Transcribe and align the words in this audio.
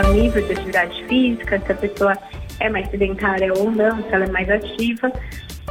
O 0.00 0.12
nível 0.12 0.42
de 0.44 0.52
atividade 0.52 1.04
física, 1.04 1.60
se 1.64 1.72
a 1.72 1.74
pessoa 1.74 2.18
é 2.60 2.68
mais 2.68 2.90
sedentária 2.90 3.52
ou 3.54 3.70
não, 3.70 4.02
se 4.02 4.12
ela 4.12 4.24
é 4.24 4.30
mais 4.30 4.50
ativa, 4.50 5.12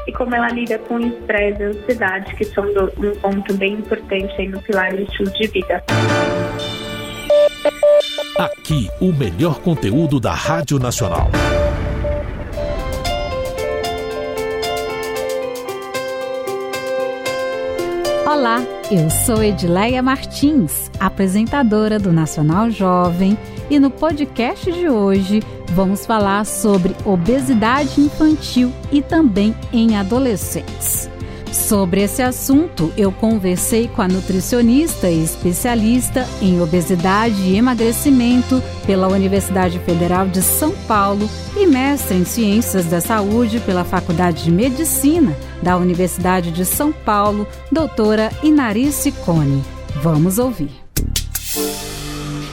e 0.07 0.13
como 0.13 0.33
ela 0.33 0.49
lida 0.49 0.77
com 0.79 0.95
o 0.95 1.07
estresse 1.07 1.61
e 1.61 1.63
a 1.63 1.67
ansiedade, 1.67 2.35
que 2.35 2.45
são 2.45 2.65
do, 2.73 2.85
um 3.05 3.15
ponto 3.19 3.53
bem 3.55 3.73
importante 3.73 4.33
aí 4.37 4.47
no 4.47 4.61
pilar 4.61 4.93
do 4.95 5.01
estilo 5.01 5.29
de 5.31 5.47
vida. 5.47 5.83
Aqui, 8.37 8.89
o 8.99 9.11
melhor 9.11 9.59
conteúdo 9.59 10.19
da 10.19 10.33
Rádio 10.33 10.79
Nacional. 10.79 11.29
Olá, 18.25 18.63
eu 18.89 19.09
sou 19.09 19.43
Edileia 19.43 20.01
Martins, 20.01 20.89
apresentadora 20.99 21.99
do 21.99 22.11
Nacional 22.11 22.71
Jovem, 22.71 23.37
e 23.73 23.79
no 23.79 23.89
podcast 23.89 24.71
de 24.71 24.87
hoje 24.87 25.41
vamos 25.69 26.05
falar 26.05 26.45
sobre 26.45 26.95
obesidade 27.03 27.99
infantil 27.99 28.71
e 28.91 29.01
também 29.01 29.55
em 29.71 29.97
adolescentes. 29.97 31.09
Sobre 31.51 32.01
esse 32.01 32.21
assunto, 32.21 32.93
eu 32.95 33.11
conversei 33.11 33.87
com 33.87 34.03
a 34.03 34.07
nutricionista 34.07 35.09
e 35.09 35.23
especialista 35.23 36.27
em 36.39 36.61
obesidade 36.61 37.41
e 37.41 37.55
emagrecimento 37.55 38.61
pela 38.85 39.07
Universidade 39.07 39.79
Federal 39.79 40.27
de 40.27 40.43
São 40.43 40.71
Paulo 40.87 41.27
e 41.57 41.65
mestre 41.65 42.17
em 42.17 42.25
Ciências 42.25 42.85
da 42.85 43.01
Saúde 43.01 43.59
pela 43.59 43.83
Faculdade 43.83 44.43
de 44.43 44.51
Medicina 44.51 45.35
da 45.63 45.77
Universidade 45.77 46.51
de 46.51 46.63
São 46.63 46.91
Paulo, 46.91 47.47
doutora 47.71 48.31
Inarice 48.43 49.11
Cone. 49.11 49.63
Vamos 50.01 50.37
ouvir. 50.37 50.82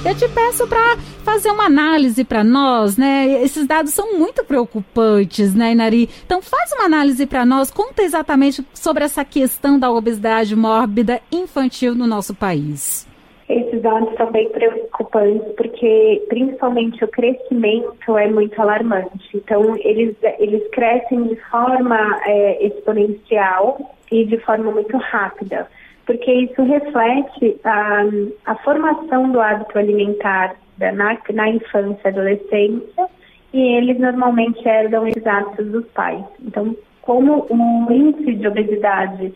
Eu 0.03 0.15
te 0.17 0.27
peço 0.31 0.67
para 0.67 0.97
fazer 1.23 1.51
uma 1.51 1.67
análise 1.67 2.25
para 2.25 2.43
nós, 2.43 2.97
né? 2.97 3.43
Esses 3.43 3.67
dados 3.67 3.93
são 3.93 4.19
muito 4.19 4.43
preocupantes, 4.43 5.55
né, 5.55 5.73
Inari? 5.73 6.09
Então 6.25 6.41
faz 6.41 6.73
uma 6.73 6.87
análise 6.87 7.27
para 7.27 7.45
nós, 7.45 7.71
conta 7.71 8.03
exatamente 8.03 8.65
sobre 8.73 9.05
essa 9.05 9.23
questão 9.27 9.79
da 9.79 9.91
obesidade 9.91 10.57
mórbida 10.57 11.21
infantil 11.31 11.95
no 11.95 12.07
nosso 12.07 12.35
país. 12.35 13.07
Esses 13.47 13.83
dados 13.83 14.15
são 14.17 14.31
bem 14.33 14.49
preocupantes 14.49 15.53
porque, 15.55 16.25
principalmente, 16.29 17.05
o 17.05 17.09
crescimento 17.09 18.17
é 18.17 18.27
muito 18.27 18.59
alarmante. 18.59 19.29
Então, 19.35 19.77
eles, 19.77 20.17
eles 20.39 20.63
crescem 20.71 21.25
de 21.25 21.37
forma 21.51 22.19
é, 22.25 22.67
exponencial 22.67 23.95
e 24.11 24.25
de 24.25 24.39
forma 24.39 24.71
muito 24.71 24.97
rápida 24.97 25.69
porque 26.11 26.33
isso 26.33 26.61
reflete 26.65 27.61
a, 27.63 28.03
a 28.47 28.55
formação 28.57 29.31
do 29.31 29.41
hábito 29.41 29.79
alimentar 29.79 30.57
na, 30.77 31.17
na 31.33 31.49
infância 31.51 32.01
e 32.05 32.09
adolescência 32.09 33.07
e 33.53 33.61
eles 33.77 33.97
normalmente 34.01 34.69
herdam 34.69 35.07
esses 35.07 35.25
hábitos 35.25 35.69
dos 35.69 35.87
pais. 35.91 36.25
Então, 36.45 36.77
como 37.03 37.47
o 37.49 37.93
índice 37.93 38.35
de 38.35 38.49
obesidade 38.49 39.33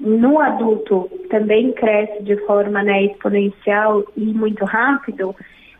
no 0.00 0.40
adulto 0.40 1.08
também 1.30 1.70
cresce 1.70 2.20
de 2.24 2.36
forma 2.46 2.82
né, 2.82 3.04
exponencial 3.04 4.02
e 4.16 4.24
muito 4.24 4.64
rápido, 4.64 5.36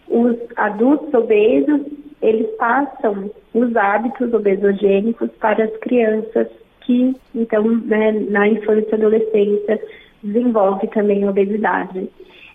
os 0.06 0.36
adultos 0.54 1.12
obesos, 1.14 1.80
eles 2.22 2.46
passam 2.56 3.28
os 3.52 3.74
hábitos 3.74 4.32
obesogênicos 4.32 5.30
para 5.40 5.64
as 5.64 5.76
crianças 5.78 6.46
que, 6.82 7.16
então, 7.34 7.64
né, 7.64 8.12
na 8.12 8.46
infância 8.46 8.92
e 8.92 8.94
adolescência, 8.94 9.80
desenvolve 10.22 10.86
também 10.88 11.28
obesidade. 11.28 12.08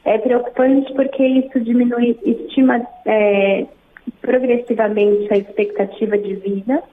É 0.06 0.18
preocupante 0.18 0.94
porque 0.94 1.26
isso 1.26 1.60
diminui, 1.60 2.18
estima 2.26 2.82
é, 3.06 3.66
progressivamente 4.22 5.34
a 5.34 5.38
expectativa 5.38 6.18
de 6.18 6.36
vida 6.36 6.84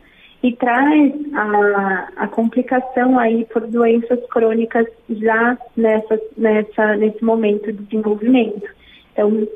e 0.42 0.52
traz 0.52 1.12
a, 1.34 2.08
a 2.16 2.28
complicação 2.28 3.18
aí 3.18 3.44
por 3.46 3.66
doenças 3.66 4.20
crônicas 4.30 4.86
já 5.08 5.58
nessa, 5.76 6.18
nessa, 6.36 6.96
nesse 6.96 7.22
momento 7.22 7.72
de 7.72 7.82
desenvolvimento. 7.84 8.68
Então, 9.12 9.46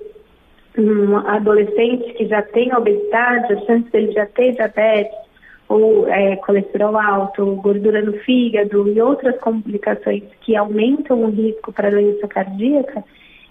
um 0.77 1.17
adolescente 1.17 2.13
que 2.15 2.27
já 2.27 2.43
tem 2.43 2.75
obesidade, 2.75 3.53
a 3.53 3.61
chance 3.61 3.89
dele 3.91 4.13
já 4.13 4.27
ter 4.27 4.53
diabetes, 4.53 5.24
ou 5.69 6.09
é, 6.09 6.37
colesterol 6.37 6.97
alto, 6.97 7.57
gordura 7.57 8.03
no 8.03 8.13
fígado 8.21 8.89
e 8.89 9.01
outras 9.01 9.39
complicações 9.41 10.23
que 10.41 10.57
aumentam 10.57 11.23
o 11.23 11.31
risco 11.31 11.73
para 11.73 11.91
doença 11.91 12.29
cardíaca, 12.29 13.03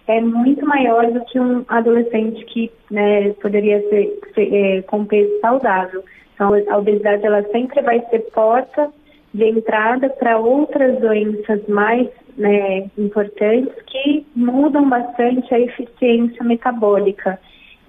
é 0.07 0.19
muito 0.19 0.65
maior 0.65 1.11
do 1.11 1.23
que 1.25 1.39
um 1.39 1.63
adolescente 1.67 2.43
que 2.45 2.71
né, 2.91 3.29
poderia 3.41 3.79
ser, 3.89 4.19
ser 4.35 4.53
é, 4.53 4.81
com 4.83 5.05
peso 5.05 5.39
saudável. 5.39 6.03
Então, 6.33 6.51
a 6.69 6.77
obesidade 6.77 7.25
ela 7.25 7.43
sempre 7.51 7.81
vai 7.81 8.01
ser 8.09 8.19
porta 8.33 8.91
de 9.33 9.45
entrada 9.45 10.09
para 10.09 10.37
outras 10.37 10.99
doenças 10.99 11.65
mais 11.67 12.07
né, 12.37 12.89
importantes 12.97 13.73
que 13.87 14.25
mudam 14.35 14.89
bastante 14.89 15.53
a 15.53 15.59
eficiência 15.59 16.43
metabólica. 16.43 17.39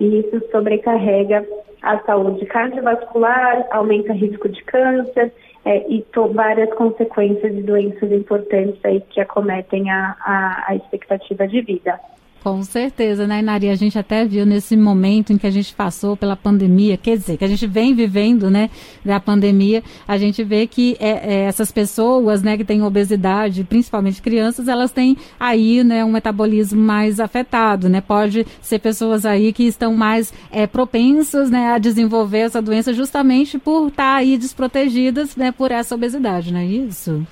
E 0.00 0.20
isso 0.20 0.42
sobrecarrega 0.50 1.46
a 1.82 1.98
saúde 2.00 2.46
cardiovascular, 2.46 3.66
aumenta 3.70 4.12
risco 4.12 4.48
de 4.48 4.62
câncer 4.64 5.32
é, 5.64 5.86
e 5.88 6.04
várias 6.32 6.72
consequências 6.74 7.54
de 7.54 7.62
doenças 7.62 8.10
importantes 8.10 8.78
aí 8.84 9.00
que 9.00 9.20
acometem 9.20 9.90
a, 9.90 10.16
a, 10.20 10.64
a 10.68 10.76
expectativa 10.76 11.46
de 11.46 11.60
vida. 11.60 11.98
Com 12.44 12.62
certeza, 12.62 13.26
né, 13.26 13.40
Nari? 13.40 13.70
A 13.70 13.74
gente 13.74 13.98
até 13.98 14.22
viu 14.26 14.44
nesse 14.44 14.76
momento 14.76 15.32
em 15.32 15.38
que 15.38 15.46
a 15.46 15.50
gente 15.50 15.74
passou 15.74 16.14
pela 16.14 16.36
pandemia, 16.36 16.94
quer 16.94 17.16
dizer, 17.16 17.38
que 17.38 17.44
a 17.44 17.48
gente 17.48 17.66
vem 17.66 17.94
vivendo, 17.94 18.50
né, 18.50 18.68
da 19.02 19.18
pandemia, 19.18 19.82
a 20.06 20.18
gente 20.18 20.44
vê 20.44 20.66
que 20.66 20.94
é, 21.00 21.08
é, 21.08 21.40
essas 21.46 21.72
pessoas, 21.72 22.42
né, 22.42 22.58
que 22.58 22.64
têm 22.64 22.82
obesidade, 22.82 23.64
principalmente 23.64 24.20
crianças, 24.20 24.68
elas 24.68 24.92
têm 24.92 25.16
aí, 25.40 25.82
né, 25.82 26.04
um 26.04 26.12
metabolismo 26.12 26.78
mais 26.78 27.18
afetado, 27.18 27.88
né? 27.88 28.02
Pode 28.02 28.46
ser 28.60 28.78
pessoas 28.78 29.24
aí 29.24 29.50
que 29.50 29.62
estão 29.62 29.94
mais 29.94 30.30
é, 30.52 30.66
propensas, 30.66 31.48
né, 31.50 31.72
a 31.72 31.78
desenvolver 31.78 32.40
essa 32.40 32.60
doença 32.60 32.92
justamente 32.92 33.58
por 33.58 33.88
estar 33.88 34.16
aí 34.16 34.36
desprotegidas, 34.36 35.34
né, 35.34 35.50
por 35.50 35.70
essa 35.70 35.94
obesidade, 35.94 36.52
não 36.52 36.60
é 36.60 36.66
isso? 36.66 37.26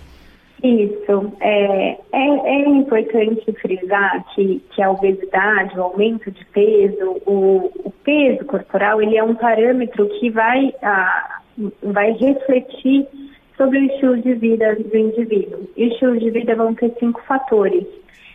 Isso. 0.63 1.33
É, 1.41 1.91
é, 1.91 1.99
é, 2.13 2.69
importante 2.69 3.53
frisar 3.61 4.25
que, 4.35 4.63
que 4.71 4.81
a 4.81 4.91
obesidade, 4.91 5.77
o 5.77 5.83
aumento 5.83 6.31
de 6.31 6.45
peso, 6.47 7.21
o, 7.27 7.73
o 7.85 7.91
peso 8.05 8.45
corporal, 8.45 9.03
ele 9.03 9.17
é 9.17 9.25
um 9.25 9.35
parâmetro 9.35 10.09
que 10.21 10.31
vai, 10.31 10.73
a, 10.83 11.41
vai 11.83 12.13
refletir 12.13 13.09
sobre 13.57 13.79
o 13.79 13.85
estilo 13.87 14.19
de 14.19 14.35
vida 14.35 14.77
do 14.77 14.97
indivíduo. 14.97 15.69
E 15.77 15.87
o 15.87 15.89
estilo 15.89 16.19
de 16.19 16.31
vida 16.31 16.55
vão 16.55 16.75
ter 16.75 16.95
cinco 16.99 17.21
fatores. 17.23 17.85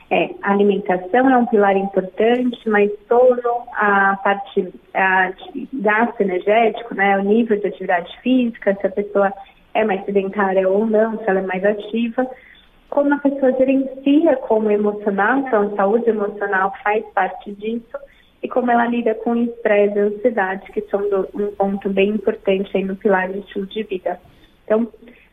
É, 0.10 0.30
a 0.42 0.52
alimentação 0.52 1.30
é 1.30 1.38
um 1.38 1.46
pilar 1.46 1.76
importante, 1.78 2.58
mas 2.70 2.92
sono, 3.08 3.64
a 3.74 4.18
parte 4.22 4.68
a, 4.94 5.32
gasto 5.74 6.22
energético, 6.22 6.94
né, 6.94 7.18
o 7.18 7.24
nível 7.24 7.58
de 7.58 7.68
atividade 7.68 8.18
física, 8.22 8.76
se 8.80 8.88
a 8.88 8.92
pessoa 8.92 9.34
é 9.78 9.84
mais 9.86 10.04
sedentária 10.06 10.68
ou 10.68 10.88
não, 10.88 11.20
se 11.20 11.30
ela 11.30 11.40
é 11.40 11.46
mais 11.46 11.64
ativa. 11.64 12.28
Como 12.90 13.14
a 13.14 13.20
pessoa 13.20 13.52
gerencia 13.54 14.36
como 14.38 14.72
emocional, 14.72 15.40
então 15.40 15.76
saúde 15.76 16.10
emocional 16.10 16.74
faz 16.84 17.06
parte 17.14 17.52
disso, 17.52 17.98
e 18.42 18.48
como 18.48 18.72
ela 18.72 18.88
lida 18.88 19.14
com 19.16 19.36
estresse 19.36 19.96
e 19.96 20.00
ansiedade, 20.00 20.72
que 20.72 20.82
são 20.90 21.02
do, 21.10 21.30
um 21.36 21.52
ponto 21.56 21.90
bem 21.90 22.10
importante 22.10 22.76
aí 22.76 22.84
no 22.84 22.96
pilar 22.96 23.32
do 23.32 23.40
estilo 23.40 23.68
de 23.68 23.84
vida. 23.84 24.20
Então, 24.66 24.88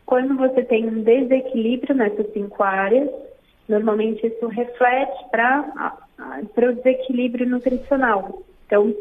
quando 0.05 0.37
você 0.37 0.63
tem 0.63 0.87
um 0.87 1.03
desequilíbrio 1.03 1.95
nessas 1.95 2.31
cinco 2.33 2.63
áreas, 2.63 3.09
normalmente 3.67 4.27
isso 4.27 4.47
reflete 4.49 5.25
para 5.31 5.97
o 6.69 6.73
desequilíbrio 6.75 7.49
nutricional. 7.49 8.43
Então, 8.67 8.93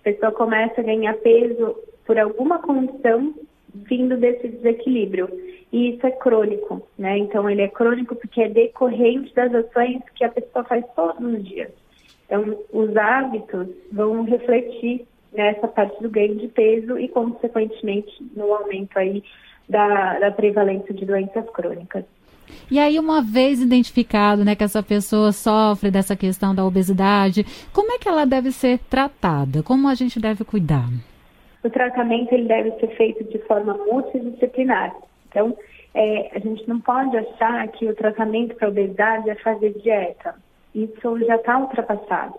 a 0.00 0.04
pessoa 0.04 0.32
começa 0.32 0.80
a 0.80 0.84
ganhar 0.84 1.14
peso 1.14 1.76
por 2.04 2.18
alguma 2.18 2.58
condição 2.58 3.34
vindo 3.74 4.16
desse 4.16 4.48
desequilíbrio. 4.48 5.28
E 5.72 5.90
isso 5.90 6.06
é 6.06 6.10
crônico, 6.10 6.86
né? 6.98 7.18
Então 7.18 7.48
ele 7.48 7.62
é 7.62 7.68
crônico 7.68 8.14
porque 8.14 8.42
é 8.42 8.48
decorrente 8.48 9.34
das 9.34 9.54
ações 9.54 10.02
que 10.14 10.24
a 10.24 10.30
pessoa 10.30 10.64
faz 10.64 10.84
todos 10.96 11.20
os 11.20 11.44
dias. 11.44 11.70
Então 12.26 12.58
os 12.72 12.96
hábitos 12.96 13.68
vão 13.92 14.22
refletir 14.22 15.06
nessa 15.32 15.68
parte 15.68 16.02
do 16.02 16.08
ganho 16.08 16.36
de 16.36 16.48
peso 16.48 16.98
e 16.98 17.08
consequentemente 17.08 18.12
no 18.34 18.52
aumento 18.54 18.98
aí 18.98 19.22
da, 19.68 20.18
da 20.18 20.30
prevalência 20.30 20.94
de 20.94 21.04
doenças 21.04 21.44
crônicas. 21.50 22.04
E 22.70 22.78
aí, 22.78 22.98
uma 22.98 23.20
vez 23.20 23.60
identificado 23.60 24.42
né, 24.44 24.54
que 24.54 24.64
essa 24.64 24.82
pessoa 24.82 25.32
sofre 25.32 25.90
dessa 25.90 26.16
questão 26.16 26.54
da 26.54 26.64
obesidade, 26.64 27.44
como 27.72 27.92
é 27.92 27.98
que 27.98 28.08
ela 28.08 28.24
deve 28.24 28.50
ser 28.52 28.78
tratada? 28.90 29.62
Como 29.62 29.86
a 29.86 29.94
gente 29.94 30.18
deve 30.18 30.44
cuidar? 30.44 30.88
O 31.62 31.70
tratamento 31.70 32.32
ele 32.32 32.46
deve 32.46 32.72
ser 32.72 32.88
feito 32.96 33.24
de 33.24 33.38
forma 33.40 33.74
multidisciplinar. 33.74 34.94
Então, 35.28 35.56
é, 35.94 36.30
a 36.34 36.38
gente 36.38 36.68
não 36.68 36.80
pode 36.80 37.16
achar 37.16 37.66
que 37.68 37.86
o 37.86 37.94
tratamento 37.94 38.54
para 38.56 38.68
obesidade 38.68 39.28
é 39.28 39.34
fazer 39.36 39.72
dieta. 39.78 40.34
Isso 40.74 41.18
já 41.20 41.36
está 41.36 41.58
ultrapassado. 41.58 42.34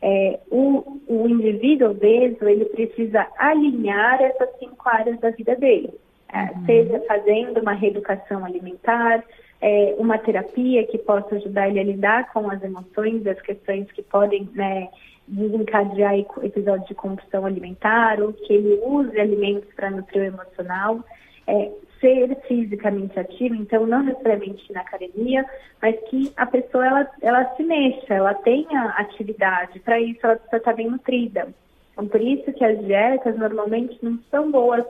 É, 0.00 0.38
o, 0.50 1.00
o 1.08 1.28
indivíduo 1.28 1.90
obeso, 1.90 2.48
ele 2.48 2.66
precisa 2.66 3.26
alinhar 3.36 4.22
essas 4.22 4.50
cinco 4.58 4.88
áreas 4.88 5.18
da 5.18 5.30
vida 5.30 5.56
dele. 5.56 5.92
É, 6.32 6.42
uhum. 6.42 6.66
Seja 6.66 7.00
fazendo 7.08 7.60
uma 7.60 7.72
reeducação 7.72 8.44
alimentar, 8.44 9.24
é, 9.60 9.94
uma 9.98 10.18
terapia 10.18 10.86
que 10.86 10.98
possa 10.98 11.34
ajudar 11.36 11.68
ele 11.68 11.80
a 11.80 11.84
lidar 11.84 12.32
com 12.32 12.50
as 12.50 12.62
emoções, 12.62 13.26
as 13.26 13.40
questões 13.40 13.90
que 13.90 14.02
podem 14.02 14.48
né, 14.54 14.88
desencadear 15.28 16.18
episódios 16.42 16.88
de 16.88 16.94
compulsão 16.94 17.46
alimentar, 17.46 18.20
ou 18.20 18.32
que 18.32 18.52
ele 18.52 18.80
use 18.84 19.18
alimentos 19.20 19.72
para 19.74 19.90
nutrir 19.90 20.22
o 20.22 20.26
emocional. 20.26 21.04
É, 21.46 21.70
ser 22.00 22.36
fisicamente 22.46 23.18
ativo, 23.18 23.54
então 23.54 23.86
não 23.86 24.02
necessariamente 24.02 24.72
na 24.72 24.80
academia, 24.80 25.44
mas 25.82 25.96
que 26.08 26.32
a 26.36 26.46
pessoa 26.46 26.86
ela, 26.86 27.10
ela 27.20 27.56
se 27.56 27.62
mexa, 27.62 28.14
ela 28.14 28.34
tenha 28.34 28.94
atividade, 28.96 29.80
para 29.80 30.00
isso 30.00 30.20
ela 30.22 30.36
precisa 30.36 30.56
estar 30.56 30.72
bem 30.74 30.90
nutrida. 30.90 31.48
Então, 31.92 32.06
por 32.06 32.20
isso 32.20 32.52
que 32.52 32.64
as 32.64 32.78
dietas 32.84 33.36
normalmente 33.36 33.98
não 34.02 34.18
são 34.30 34.50
boas 34.50 34.84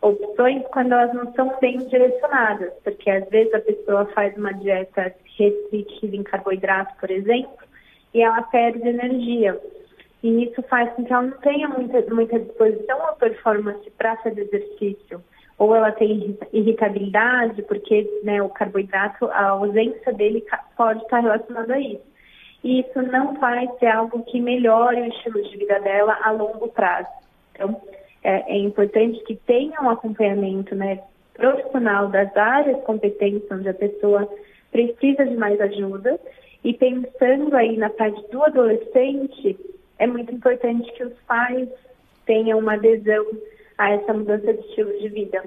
opções 0.00 0.62
quando 0.72 0.92
elas 0.92 1.12
não 1.14 1.32
são 1.34 1.54
bem 1.60 1.78
direcionadas, 1.78 2.72
porque 2.82 3.10
às 3.10 3.28
vezes 3.28 3.52
a 3.54 3.60
pessoa 3.60 4.06
faz 4.06 4.36
uma 4.36 4.52
dieta 4.52 5.14
restritiva 5.38 6.16
em 6.16 6.22
carboidrato, 6.22 6.94
por 6.98 7.10
exemplo, 7.10 7.66
e 8.14 8.22
ela 8.22 8.42
perde 8.42 8.88
energia. 8.88 9.58
E 10.26 10.42
isso 10.42 10.60
faz 10.64 10.92
com 10.94 11.04
que 11.04 11.12
ela 11.12 11.22
não 11.22 11.38
tenha 11.38 11.68
muita, 11.68 12.02
muita 12.12 12.40
disposição 12.40 12.98
ou 13.06 13.14
performance 13.14 13.88
para 13.96 14.16
fazer 14.16 14.40
exercício. 14.40 15.22
Ou 15.56 15.72
ela 15.72 15.92
tem 15.92 16.36
irritabilidade, 16.52 17.62
porque 17.62 18.04
né, 18.24 18.42
o 18.42 18.48
carboidrato, 18.48 19.26
a 19.26 19.50
ausência 19.50 20.12
dele 20.12 20.44
pode 20.76 21.00
estar 21.02 21.20
relacionada 21.20 21.74
a 21.74 21.78
isso. 21.78 22.02
E 22.64 22.80
isso 22.80 23.00
não 23.02 23.34
vai 23.34 23.68
ser 23.78 23.86
algo 23.86 24.24
que 24.24 24.40
melhore 24.40 25.00
o 25.02 25.06
estilo 25.06 25.40
de 25.44 25.58
vida 25.58 25.78
dela 25.78 26.18
a 26.20 26.32
longo 26.32 26.66
prazo. 26.70 27.08
Então, 27.54 27.80
é, 28.24 28.52
é 28.52 28.58
importante 28.58 29.22
que 29.22 29.36
tenha 29.36 29.80
um 29.80 29.90
acompanhamento 29.90 30.74
né, 30.74 31.04
profissional 31.34 32.08
das 32.08 32.36
áreas 32.36 32.82
competentes 32.82 33.48
onde 33.48 33.68
a 33.68 33.74
pessoa 33.74 34.28
precisa 34.72 35.24
de 35.24 35.36
mais 35.36 35.60
ajuda. 35.60 36.18
E 36.64 36.74
pensando 36.74 37.54
aí 37.54 37.76
na 37.76 37.90
parte 37.90 38.28
do 38.32 38.42
adolescente, 38.42 39.56
é 39.98 40.06
muito 40.06 40.32
importante 40.32 40.92
que 40.92 41.04
os 41.04 41.14
pais 41.26 41.68
tenham 42.24 42.58
uma 42.58 42.74
adesão 42.74 43.24
a 43.78 43.90
essa 43.92 44.12
mudança 44.12 44.52
de 44.52 44.60
estilo 44.60 44.98
de 44.98 45.08
vida. 45.08 45.44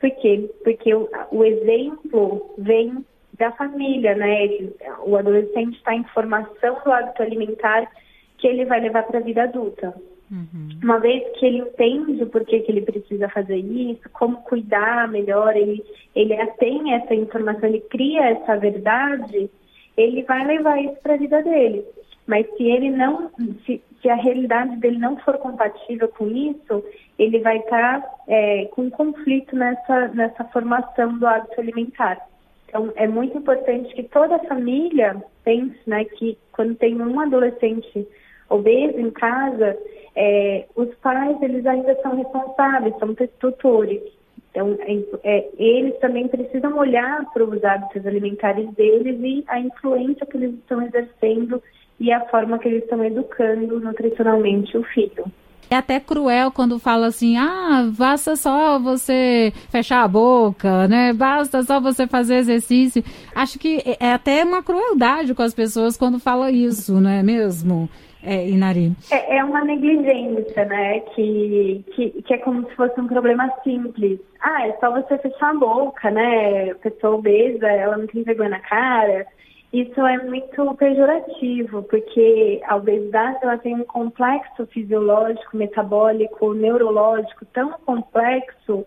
Por 0.00 0.10
quê? 0.10 0.50
Porque 0.62 0.94
o, 0.94 1.08
o 1.30 1.44
exemplo 1.44 2.54
vem 2.58 3.04
da 3.38 3.50
família, 3.52 4.14
né? 4.14 4.44
Ele, 4.44 4.76
o 5.04 5.16
adolescente 5.16 5.76
está 5.76 5.94
em 5.94 6.04
formação 6.04 6.78
do 6.84 6.92
hábito 6.92 7.22
alimentar 7.22 7.90
que 8.38 8.46
ele 8.46 8.64
vai 8.64 8.80
levar 8.80 9.04
para 9.04 9.18
a 9.18 9.22
vida 9.22 9.44
adulta. 9.44 9.94
Uhum. 10.30 10.68
Uma 10.82 10.98
vez 10.98 11.22
que 11.38 11.46
ele 11.46 11.58
entende 11.58 12.22
o 12.22 12.26
porquê 12.26 12.60
que 12.60 12.72
ele 12.72 12.82
precisa 12.82 13.28
fazer 13.28 13.56
isso, 13.56 14.08
como 14.12 14.42
cuidar 14.42 15.08
melhor, 15.08 15.56
ele, 15.56 15.84
ele 16.14 16.34
tem 16.58 16.94
essa 16.94 17.14
informação, 17.14 17.68
ele 17.68 17.80
cria 17.80 18.30
essa 18.30 18.56
verdade, 18.56 19.50
ele 19.96 20.22
vai 20.22 20.46
levar 20.46 20.82
isso 20.82 20.96
para 21.02 21.14
a 21.14 21.18
vida 21.18 21.42
dele. 21.42 21.84
Mas 22.26 22.46
se 22.56 22.64
ele 22.64 22.90
não, 22.90 23.30
se, 23.66 23.82
se, 24.00 24.08
a 24.08 24.14
realidade 24.14 24.76
dele 24.76 24.98
não 24.98 25.16
for 25.18 25.36
compatível 25.38 26.08
com 26.08 26.28
isso, 26.28 26.82
ele 27.18 27.38
vai 27.40 27.58
estar 27.58 28.00
tá, 28.00 28.10
é, 28.28 28.64
com 28.66 28.90
conflito 28.90 29.54
nessa, 29.54 30.08
nessa 30.08 30.44
formação 30.44 31.18
do 31.18 31.26
hábito 31.26 31.60
alimentar. 31.60 32.18
Então, 32.66 32.92
é 32.96 33.06
muito 33.06 33.36
importante 33.38 33.94
que 33.94 34.02
toda 34.02 34.36
a 34.36 34.44
família 34.46 35.22
pense 35.44 35.78
né, 35.86 36.04
que 36.04 36.38
quando 36.52 36.74
tem 36.76 37.00
um 37.00 37.20
adolescente 37.20 38.08
obeso 38.48 38.98
em 38.98 39.10
casa, 39.10 39.78
é, 40.16 40.66
os 40.74 40.92
pais 40.96 41.40
eles 41.42 41.66
ainda 41.66 41.94
são 42.02 42.16
responsáveis, 42.16 42.96
são 42.98 43.14
tutores. 43.38 44.02
Então, 44.50 44.76
é, 44.80 45.02
é, 45.24 45.48
eles 45.58 45.98
também 45.98 46.28
precisam 46.28 46.76
olhar 46.78 47.24
para 47.32 47.44
os 47.44 47.62
hábitos 47.64 48.06
alimentares 48.06 48.70
deles 48.74 49.18
e 49.20 49.44
a 49.48 49.58
influência 49.58 50.24
que 50.26 50.36
eles 50.36 50.54
estão 50.54 50.80
exercendo 50.82 51.60
e 52.00 52.12
a 52.12 52.20
forma 52.26 52.58
que 52.58 52.68
eles 52.68 52.82
estão 52.82 53.02
educando 53.04 53.80
nutricionalmente 53.80 54.76
o 54.76 54.82
filho. 54.84 55.24
É 55.70 55.76
até 55.76 55.98
cruel 55.98 56.52
quando 56.52 56.78
fala 56.78 57.06
assim, 57.06 57.36
ah, 57.36 57.90
basta 57.96 58.36
só 58.36 58.78
você 58.78 59.52
fechar 59.70 60.02
a 60.02 60.08
boca, 60.08 60.86
né? 60.88 61.12
Basta 61.12 61.62
só 61.62 61.80
você 61.80 62.06
fazer 62.06 62.36
exercício. 62.36 63.02
Acho 63.34 63.58
que 63.58 63.82
é 63.98 64.12
até 64.12 64.44
uma 64.44 64.62
crueldade 64.62 65.34
com 65.34 65.42
as 65.42 65.54
pessoas 65.54 65.96
quando 65.96 66.18
fala 66.18 66.50
isso, 66.50 67.00
não 67.00 67.10
é 67.10 67.22
mesmo? 67.22 67.88
É, 68.22 68.48
Inari. 68.48 68.92
É, 69.10 69.36
é, 69.36 69.44
uma 69.44 69.62
negligência, 69.64 70.64
né? 70.64 71.00
Que, 71.14 71.84
que, 71.94 72.22
que 72.22 72.34
é 72.34 72.38
como 72.38 72.66
se 72.68 72.74
fosse 72.74 72.98
um 72.98 73.06
problema 73.06 73.50
simples. 73.62 74.18
Ah, 74.40 74.66
é 74.66 74.72
só 74.78 74.90
você 74.90 75.18
fechar 75.18 75.50
a 75.50 75.54
boca, 75.54 76.10
né? 76.10 76.70
A 76.70 76.74
pessoa 76.76 77.16
obesa, 77.16 77.66
ela 77.66 77.98
não 77.98 78.06
tem 78.06 78.22
vergonha 78.22 78.50
na 78.50 78.60
cara. 78.60 79.26
Isso 79.74 80.00
é 80.06 80.22
muito 80.22 80.72
pejorativo, 80.76 81.82
porque 81.82 82.60
a 82.64 82.76
obesidade 82.76 83.38
ela 83.42 83.58
tem 83.58 83.74
um 83.74 83.84
complexo 83.84 84.64
fisiológico, 84.68 85.56
metabólico, 85.56 86.54
neurológico 86.54 87.44
tão 87.46 87.72
complexo 87.84 88.86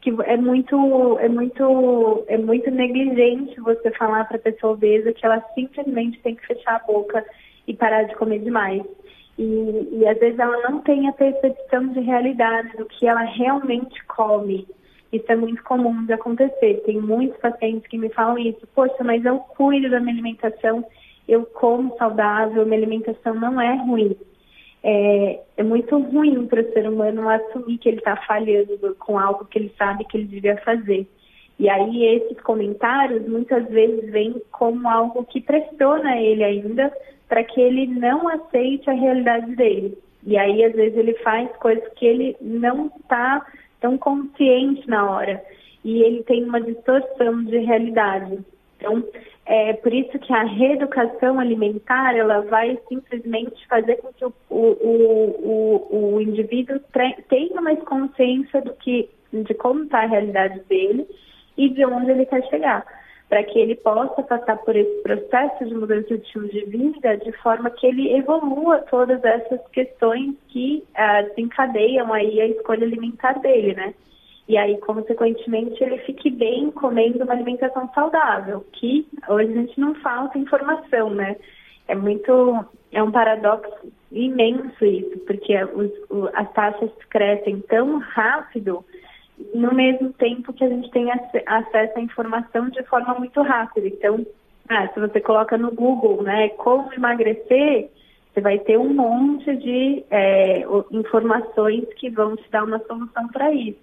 que 0.00 0.10
é 0.24 0.36
muito 0.36 1.16
é 1.20 1.28
muito 1.28 2.24
é 2.26 2.36
muito 2.36 2.68
negligente 2.68 3.60
você 3.60 3.92
falar 3.92 4.24
para 4.24 4.36
a 4.38 4.40
pessoa 4.40 4.72
obesa 4.72 5.12
que 5.12 5.24
ela 5.24 5.40
simplesmente 5.54 6.18
tem 6.18 6.34
que 6.34 6.44
fechar 6.44 6.80
a 6.82 6.84
boca 6.84 7.24
e 7.68 7.72
parar 7.72 8.02
de 8.02 8.16
comer 8.16 8.40
demais. 8.40 8.82
E, 9.38 9.88
e 9.92 10.08
às 10.08 10.18
vezes 10.18 10.40
ela 10.40 10.68
não 10.68 10.80
tem 10.80 11.08
a 11.08 11.12
percepção 11.12 11.92
de 11.92 12.00
realidade 12.00 12.76
do 12.76 12.86
que 12.86 13.06
ela 13.06 13.22
realmente 13.22 14.04
come. 14.06 14.66
Isso 15.14 15.30
é 15.30 15.36
muito 15.36 15.62
comum 15.62 16.04
de 16.04 16.12
acontecer. 16.12 16.82
Tem 16.84 17.00
muitos 17.00 17.38
pacientes 17.38 17.86
que 17.86 17.96
me 17.96 18.08
falam 18.08 18.38
isso. 18.38 18.66
Poxa, 18.74 19.04
mas 19.04 19.24
eu 19.24 19.38
cuido 19.38 19.88
da 19.88 20.00
minha 20.00 20.14
alimentação, 20.14 20.84
eu 21.28 21.46
como 21.46 21.96
saudável, 21.96 22.66
minha 22.66 22.78
alimentação 22.78 23.34
não 23.34 23.60
é 23.60 23.76
ruim. 23.76 24.16
É, 24.82 25.40
é 25.56 25.62
muito 25.62 25.98
ruim 25.98 26.46
para 26.46 26.60
o 26.60 26.72
ser 26.72 26.88
humano 26.88 27.28
assumir 27.28 27.78
que 27.78 27.88
ele 27.88 27.98
está 27.98 28.16
falhando 28.16 28.94
com 28.98 29.18
algo 29.18 29.44
que 29.46 29.58
ele 29.58 29.72
sabe 29.78 30.04
que 30.04 30.16
ele 30.16 30.26
devia 30.26 30.56
fazer. 30.58 31.06
E 31.58 31.68
aí 31.68 32.04
esses 32.16 32.40
comentários 32.40 33.26
muitas 33.28 33.66
vezes 33.68 34.10
vêm 34.10 34.42
como 34.50 34.88
algo 34.88 35.24
que 35.24 35.40
pressiona 35.40 36.20
ele 36.20 36.42
ainda 36.42 36.92
para 37.28 37.44
que 37.44 37.60
ele 37.60 37.86
não 37.86 38.28
aceite 38.28 38.90
a 38.90 38.92
realidade 38.92 39.54
dele. 39.54 39.96
E 40.26 40.38
aí, 40.38 40.64
às 40.64 40.72
vezes, 40.72 40.96
ele 40.96 41.14
faz 41.14 41.50
coisas 41.56 41.86
que 41.94 42.06
ele 42.06 42.36
não 42.40 42.90
está 43.00 43.44
tão 43.84 43.98
consciente 43.98 44.88
na 44.88 45.10
hora. 45.10 45.44
E 45.84 46.02
ele 46.02 46.22
tem 46.22 46.42
uma 46.42 46.58
distorção 46.58 47.44
de 47.44 47.58
realidade. 47.58 48.38
Então, 48.78 49.04
é 49.44 49.74
por 49.74 49.92
isso 49.92 50.18
que 50.18 50.32
a 50.32 50.42
reeducação 50.42 51.38
alimentar, 51.38 52.16
ela 52.16 52.40
vai 52.40 52.78
simplesmente 52.88 53.66
fazer 53.66 53.96
com 53.96 54.10
que 54.14 54.24
o, 54.24 54.32
o, 54.48 55.86
o, 55.90 56.14
o 56.14 56.20
indivíduo 56.22 56.80
tenha 57.28 57.60
mais 57.60 57.78
consciência 57.80 58.62
do 58.62 58.72
que, 58.72 59.10
de 59.30 59.52
como 59.52 59.84
está 59.84 60.04
a 60.04 60.06
realidade 60.06 60.60
dele 60.60 61.06
e 61.58 61.68
de 61.68 61.84
onde 61.84 62.10
ele 62.10 62.24
quer 62.24 62.42
chegar 62.48 62.86
para 63.28 63.42
que 63.42 63.58
ele 63.58 63.74
possa 63.76 64.22
passar 64.22 64.56
por 64.58 64.76
esse 64.76 65.02
processo 65.02 65.64
de 65.64 65.74
mudança 65.74 66.08
de 66.08 66.22
estilo 66.22 66.48
de 66.48 66.64
vida 66.66 67.16
de 67.16 67.32
forma 67.38 67.70
que 67.70 67.86
ele 67.86 68.14
evolua 68.14 68.78
todas 68.90 69.22
essas 69.24 69.60
questões 69.68 70.34
que 70.48 70.84
ah, 70.94 71.22
desencadeiam 71.22 72.12
aí 72.12 72.40
a 72.40 72.46
escolha 72.46 72.86
alimentar 72.86 73.38
dele, 73.40 73.74
né? 73.74 73.94
E 74.46 74.58
aí, 74.58 74.76
consequentemente, 74.78 75.82
ele 75.82 75.98
fique 75.98 76.30
bem 76.30 76.70
comendo 76.70 77.24
uma 77.24 77.32
alimentação 77.32 77.90
saudável, 77.94 78.64
que 78.72 79.06
hoje 79.26 79.50
a 79.50 79.54
gente 79.54 79.80
não 79.80 79.94
falta 79.96 80.38
informação, 80.38 81.10
né? 81.10 81.36
É 81.88 81.94
muito, 81.94 82.64
é 82.92 83.02
um 83.02 83.10
paradoxo 83.10 83.90
imenso 84.12 84.84
isso, 84.84 85.18
porque 85.26 85.56
os, 85.64 85.90
as 86.34 86.52
taxas 86.52 86.90
crescem 87.08 87.60
tão 87.62 87.98
rápido 87.98 88.84
no 89.54 89.74
mesmo 89.74 90.12
tempo 90.12 90.52
que 90.52 90.64
a 90.64 90.68
gente 90.68 90.90
tem 90.90 91.10
acesso 91.10 91.98
à 91.98 92.00
informação 92.00 92.68
de 92.68 92.82
forma 92.84 93.14
muito 93.14 93.40
rápida. 93.42 93.88
Então, 93.88 94.24
ah, 94.68 94.88
se 94.88 95.00
você 95.00 95.20
coloca 95.20 95.58
no 95.58 95.70
Google, 95.72 96.22
né, 96.22 96.48
como 96.50 96.92
emagrecer, 96.92 97.90
você 98.32 98.40
vai 98.40 98.58
ter 98.58 98.78
um 98.78 98.92
monte 98.92 99.54
de 99.56 100.04
é, 100.10 100.64
informações 100.90 101.84
que 101.94 102.10
vão 102.10 102.36
te 102.36 102.50
dar 102.50 102.64
uma 102.64 102.78
solução 102.80 103.28
para 103.28 103.52
isso. 103.52 103.78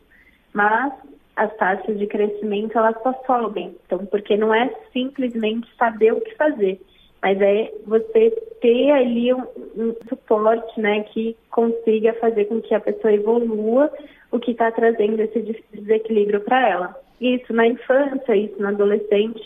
Mas 0.54 0.94
as 1.36 1.56
taxas 1.56 1.98
de 1.98 2.08
crescimento 2.08 2.78
elas 2.78 2.96
só 3.02 3.14
sobem. 3.26 3.76
Então, 3.86 4.06
porque 4.06 4.36
não 4.36 4.54
é 4.54 4.70
simplesmente 4.92 5.70
saber 5.78 6.14
o 6.14 6.22
que 6.22 6.36
fazer, 6.36 6.82
mas 7.22 7.40
é 7.40 7.72
você 7.86 8.32
ter 8.62 8.92
ali 8.92 9.34
um, 9.34 9.44
um 9.78 9.96
suporte, 10.10 10.80
né, 10.80 11.04
que 11.04 11.38
consiga 11.50 12.14
fazer 12.14 12.46
com 12.46 12.62
que 12.62 12.74
a 12.74 12.80
pessoa 12.80 13.14
evolua 13.14 13.92
o 14.32 14.40
que 14.40 14.52
está 14.52 14.72
trazendo 14.72 15.20
esse 15.20 15.40
desequilíbrio 15.74 16.42
para 16.42 16.68
ela. 16.68 16.96
Isso 17.20 17.54
na 17.54 17.68
infância, 17.68 18.36
isso 18.36 18.60
no 18.60 18.70
adolescente 18.70 19.42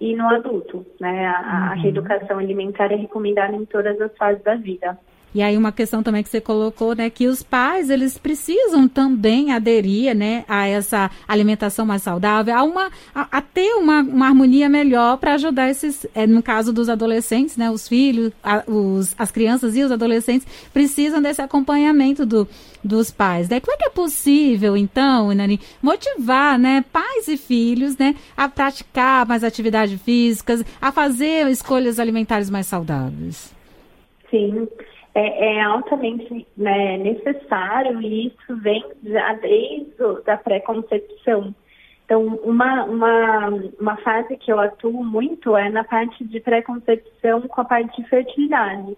e 0.00 0.14
no 0.14 0.28
adulto. 0.28 0.86
Né? 1.00 1.26
A, 1.26 1.70
a 1.70 1.74
uhum. 1.74 1.82
reeducação 1.82 2.38
alimentar 2.38 2.92
é 2.92 2.96
recomendada 2.96 3.54
em 3.54 3.64
todas 3.64 4.00
as 4.00 4.16
fases 4.16 4.42
da 4.42 4.54
vida. 4.54 4.98
E 5.34 5.42
aí 5.42 5.56
uma 5.56 5.70
questão 5.70 6.02
também 6.02 6.22
que 6.22 6.30
você 6.30 6.40
colocou, 6.40 6.94
né, 6.94 7.10
que 7.10 7.26
os 7.26 7.42
pais 7.42 7.90
eles 7.90 8.16
precisam 8.16 8.88
também 8.88 9.52
aderir, 9.52 10.14
né, 10.14 10.44
a 10.48 10.66
essa 10.66 11.10
alimentação 11.26 11.84
mais 11.84 12.02
saudável, 12.02 12.54
a 12.56 12.62
uma 12.62 12.90
a, 13.14 13.28
a 13.38 13.42
ter 13.42 13.74
uma, 13.74 14.00
uma 14.00 14.26
harmonia 14.26 14.68
melhor 14.68 15.18
para 15.18 15.34
ajudar 15.34 15.68
esses, 15.68 16.06
é, 16.14 16.26
no 16.26 16.42
caso 16.42 16.72
dos 16.72 16.88
adolescentes, 16.88 17.56
né, 17.56 17.70
os 17.70 17.86
filhos, 17.86 18.32
a, 18.42 18.64
os, 18.66 19.14
as 19.18 19.30
crianças 19.30 19.76
e 19.76 19.82
os 19.82 19.92
adolescentes 19.92 20.46
precisam 20.72 21.20
desse 21.20 21.42
acompanhamento 21.42 22.24
do, 22.24 22.48
dos 22.82 23.10
pais. 23.10 23.48
Né? 23.50 23.60
Como 23.60 23.74
é 23.74 23.76
que 23.76 23.84
é 23.84 23.90
possível, 23.90 24.76
então, 24.76 25.32
Nani, 25.34 25.60
motivar, 25.82 26.58
né, 26.58 26.84
pais 26.90 27.28
e 27.28 27.36
filhos, 27.36 27.98
né, 27.98 28.14
a 28.34 28.48
praticar 28.48 29.26
mais 29.26 29.44
atividades 29.44 30.00
físicas, 30.00 30.64
a 30.80 30.90
fazer 30.90 31.46
escolhas 31.50 31.98
alimentares 31.98 32.48
mais 32.48 32.66
saudáveis? 32.66 33.52
Sim 34.30 34.66
é, 35.18 35.56
é 35.56 35.60
altamente 35.62 36.46
né, 36.56 36.96
necessário 36.98 38.00
e 38.00 38.28
isso 38.28 38.56
vem 38.58 38.84
já 39.02 39.32
desde 39.34 40.30
a 40.30 40.36
pré-concepção. 40.36 41.52
Então, 42.04 42.24
uma, 42.44 42.84
uma, 42.84 43.48
uma 43.80 43.96
fase 43.96 44.36
que 44.36 44.52
eu 44.52 44.60
atuo 44.60 45.04
muito 45.04 45.56
é 45.56 45.68
na 45.68 45.82
parte 45.82 46.24
de 46.24 46.38
pré-concepção 46.40 47.42
com 47.42 47.60
a 47.60 47.64
parte 47.64 48.00
de 48.00 48.08
fertilidade. 48.08 48.96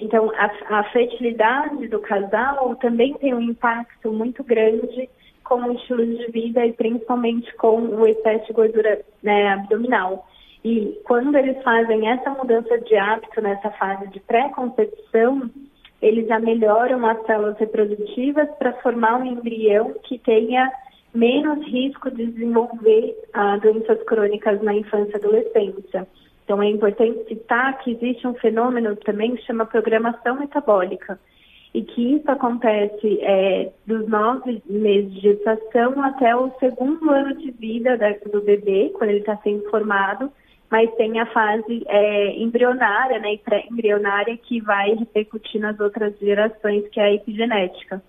Então, 0.00 0.30
a, 0.36 0.78
a, 0.78 0.84
fertilidade 0.84 1.88
do 1.88 1.98
casal 1.98 2.76
também 2.76 3.14
tem 3.14 3.34
um 3.34 3.40
impacto 3.40 4.12
muito 4.12 4.44
grande 4.44 5.08
com 5.42 5.62
o 5.62 5.72
estilo 5.72 6.06
de 6.06 6.30
vida 6.30 6.64
e 6.64 6.72
principalmente 6.72 7.52
com 7.56 7.80
o 7.80 8.06
excesso 8.06 8.46
de 8.46 8.52
gordura 8.52 9.00
né, 9.22 9.52
abdominal. 9.52 10.26
E 10.68 11.00
quando 11.04 11.36
eles 11.36 11.62
fazem 11.62 12.08
essa 12.08 12.28
mudança 12.30 12.76
de 12.80 12.96
hábito 12.96 13.40
nessa 13.40 13.70
fase 13.70 14.08
de 14.08 14.18
pré-concepção, 14.18 15.48
eles 16.02 16.26
já 16.26 16.40
melhoram 16.40 17.06
as 17.06 17.24
células 17.24 17.56
reprodutivas 17.56 18.48
para 18.58 18.72
formar 18.82 19.20
um 19.20 19.24
embrião 19.24 19.94
que 20.02 20.18
tenha 20.18 20.68
menos 21.14 21.64
risco 21.68 22.10
de 22.10 22.26
desenvolver 22.26 23.16
ah, 23.32 23.58
doenças 23.58 24.02
crônicas 24.02 24.60
na 24.60 24.74
infância 24.74 25.12
e 25.12 25.14
adolescência. 25.14 26.08
Então 26.44 26.60
é 26.60 26.68
importante 26.68 27.28
citar 27.28 27.78
que 27.78 27.92
existe 27.92 28.26
um 28.26 28.34
fenômeno 28.34 28.96
também 28.96 29.36
que 29.36 29.42
chama 29.44 29.66
programação 29.66 30.40
metabólica 30.40 31.16
e 31.72 31.82
que 31.82 32.16
isso 32.16 32.28
acontece 32.28 33.20
é, 33.22 33.70
dos 33.86 34.08
nove 34.08 34.60
meses 34.68 35.14
de 35.14 35.20
gestação 35.20 36.02
até 36.02 36.34
o 36.34 36.50
segundo 36.58 37.08
ano 37.08 37.36
de 37.36 37.52
vida 37.52 37.96
da, 37.96 38.10
do 38.32 38.40
bebê, 38.40 38.90
quando 38.98 39.10
ele 39.10 39.20
está 39.20 39.36
sendo 39.36 39.62
formado, 39.70 40.28
mas 40.70 40.92
tem 40.96 41.20
a 41.20 41.26
fase 41.26 41.84
é, 41.86 42.36
embrionária 42.36 43.18
né, 43.18 43.34
e 43.34 43.38
pré-embrionária 43.38 44.36
que 44.36 44.60
vai 44.60 44.94
repercutir 44.94 45.60
nas 45.60 45.78
outras 45.78 46.18
gerações, 46.18 46.88
que 46.88 47.00
é 47.00 47.04
a 47.04 47.14
epigenética. 47.14 48.02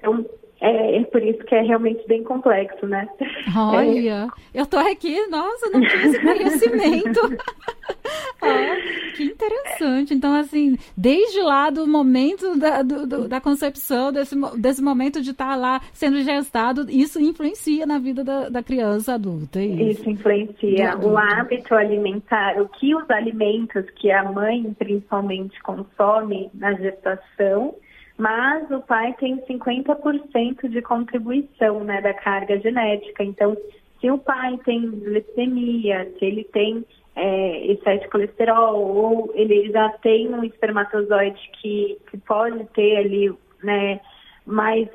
Então, 0.00 0.24
é, 0.60 0.98
é, 0.98 1.04
por 1.04 1.22
isso 1.22 1.38
que 1.44 1.54
é 1.54 1.62
realmente 1.62 2.06
bem 2.06 2.22
complexo, 2.22 2.86
né? 2.86 3.08
Olha, 3.56 4.28
é. 4.54 4.60
eu 4.60 4.66
tô 4.66 4.76
aqui, 4.76 5.26
nossa, 5.28 5.70
não 5.70 5.80
tinha 5.80 6.02
esse 6.06 6.20
conhecimento. 6.20 7.20
ah, 8.42 8.76
que 9.16 9.24
interessante. 9.24 10.12
Então, 10.12 10.34
assim, 10.34 10.76
desde 10.94 11.40
lá 11.40 11.70
do 11.70 11.86
momento 11.86 12.58
da, 12.58 12.82
do, 12.82 13.26
da 13.26 13.40
concepção, 13.40 14.12
desse, 14.12 14.36
desse 14.58 14.82
momento 14.82 15.22
de 15.22 15.30
estar 15.30 15.50
tá 15.52 15.56
lá 15.56 15.80
sendo 15.94 16.20
gestado, 16.20 16.90
isso 16.90 17.18
influencia 17.18 17.86
na 17.86 17.98
vida 17.98 18.22
da, 18.22 18.50
da 18.50 18.62
criança 18.62 19.14
adulta. 19.14 19.60
É 19.60 19.64
isso. 19.64 20.00
isso 20.02 20.10
influencia. 20.10 20.98
O 20.98 21.16
hábito 21.16 21.74
alimentar, 21.74 22.60
o 22.60 22.68
que 22.68 22.94
os 22.94 23.08
alimentos 23.08 23.88
que 23.96 24.10
a 24.10 24.24
mãe 24.24 24.74
principalmente 24.78 25.58
consome 25.62 26.50
na 26.52 26.74
gestação 26.74 27.74
mas 28.20 28.70
o 28.70 28.82
pai 28.82 29.14
tem 29.18 29.38
50% 29.38 30.68
de 30.68 30.82
contribuição 30.82 31.82
né, 31.82 32.02
da 32.02 32.12
carga 32.12 32.60
genética. 32.60 33.24
Então, 33.24 33.56
se 33.98 34.10
o 34.10 34.18
pai 34.18 34.58
tem 34.62 34.78
leucemia, 34.78 36.06
se 36.18 36.26
ele 36.26 36.44
tem 36.44 36.84
é, 37.16 37.72
excesso 37.72 38.02
de 38.02 38.10
colesterol, 38.10 38.78
ou 38.78 39.32
ele 39.34 39.72
já 39.72 39.88
tem 40.02 40.28
um 40.34 40.44
espermatozoide 40.44 41.40
que, 41.62 41.96
que 42.10 42.18
pode 42.18 42.62
ter 42.74 42.98
ali, 42.98 43.34
né, 43.64 43.98
mais, 44.44 44.86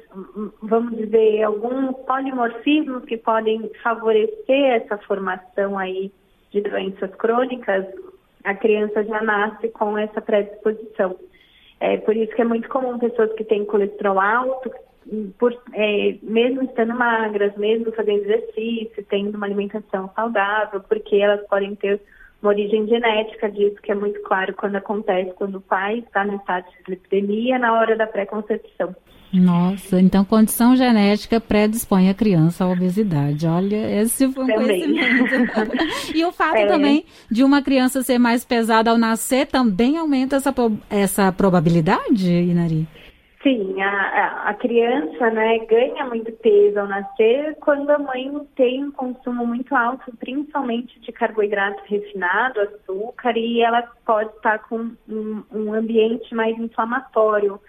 vamos 0.61 0.95
dizer, 0.95 1.41
alguns 1.41 1.95
polimorfismos 2.05 3.05
que 3.05 3.17
podem 3.17 3.71
favorecer 3.81 4.83
essa 4.83 4.99
formação 4.99 5.79
aí 5.79 6.11
de 6.51 6.61
doenças 6.61 7.09
crônicas, 7.15 7.87
a 8.43 8.53
criança 8.53 9.03
já 9.03 9.19
nasce 9.23 9.67
com 9.69 9.97
essa 9.97 10.21
predisposição. 10.21 11.15
É 11.79 11.97
por 11.97 12.15
isso 12.15 12.33
que 12.35 12.41
é 12.41 12.45
muito 12.45 12.69
comum 12.69 12.97
pessoas 12.97 13.33
que 13.33 13.43
têm 13.43 13.65
colesterol 13.65 14.19
alto, 14.19 14.71
por, 15.37 15.53
é, 15.73 16.17
mesmo 16.23 16.63
estando 16.63 16.95
magras, 16.95 17.55
mesmo 17.57 17.91
fazendo 17.91 18.23
exercício, 18.23 19.05
tendo 19.09 19.35
uma 19.35 19.45
alimentação 19.45 20.09
saudável, 20.15 20.81
porque 20.81 21.17
elas 21.17 21.45
podem 21.47 21.75
ter 21.75 22.01
uma 22.41 22.51
origem 22.51 22.87
genética 22.87 23.49
disso, 23.49 23.81
que 23.81 23.91
é 23.91 23.95
muito 23.95 24.21
claro 24.23 24.53
quando 24.53 24.75
acontece 24.75 25.33
quando 25.33 25.55
o 25.55 25.61
pai 25.61 25.99
está 25.99 26.23
no 26.23 26.35
estado 26.35 26.65
de 26.65 26.91
lipidemia 26.91 27.59
na 27.59 27.73
hora 27.73 27.95
da 27.95 28.07
pré-concepção. 28.07 28.95
Nossa, 29.33 29.99
então 29.99 30.23
condição 30.23 30.75
genética 30.75 31.41
predispõe 31.41 32.09
a 32.09 32.13
criança 32.13 32.63
à 32.63 32.69
obesidade. 32.69 33.45
Olha, 33.45 34.01
esse 34.01 34.31
foi 34.31 34.43
um 34.43 34.47
também. 34.47 34.81
conhecimento. 34.81 36.15
e 36.15 36.23
o 36.23 36.31
fato 36.31 36.57
é. 36.57 36.65
também 36.67 37.05
de 37.29 37.43
uma 37.43 37.61
criança 37.61 38.01
ser 38.01 38.17
mais 38.17 38.45
pesada 38.45 38.91
ao 38.91 38.97
nascer 38.97 39.47
também 39.47 39.97
aumenta 39.97 40.37
essa, 40.37 40.53
essa 40.89 41.31
probabilidade, 41.31 42.31
Inari? 42.31 42.87
Sim, 43.45 43.79
a, 43.79 44.49
a 44.49 44.53
criança 44.55 45.29
né, 45.29 45.59
ganha 45.69 46.03
muito 46.05 46.31
peso 46.31 46.79
ao 46.79 46.87
nascer 46.87 47.55
quando 47.59 47.91
a 47.91 47.99
mãe 47.99 48.31
tem 48.55 48.85
um 48.85 48.91
consumo 48.91 49.45
muito 49.45 49.75
alto, 49.75 50.11
principalmente 50.17 50.99
de 50.99 51.11
carboidrato 51.11 51.79
refinado, 51.85 52.59
açúcar, 52.59 53.37
e 53.37 53.61
ela 53.61 53.83
pode 54.03 54.31
estar 54.31 54.57
com 54.67 54.89
um, 55.07 55.43
um 55.53 55.73
ambiente 55.75 56.33
mais 56.33 56.57
inflamatório 56.57 57.61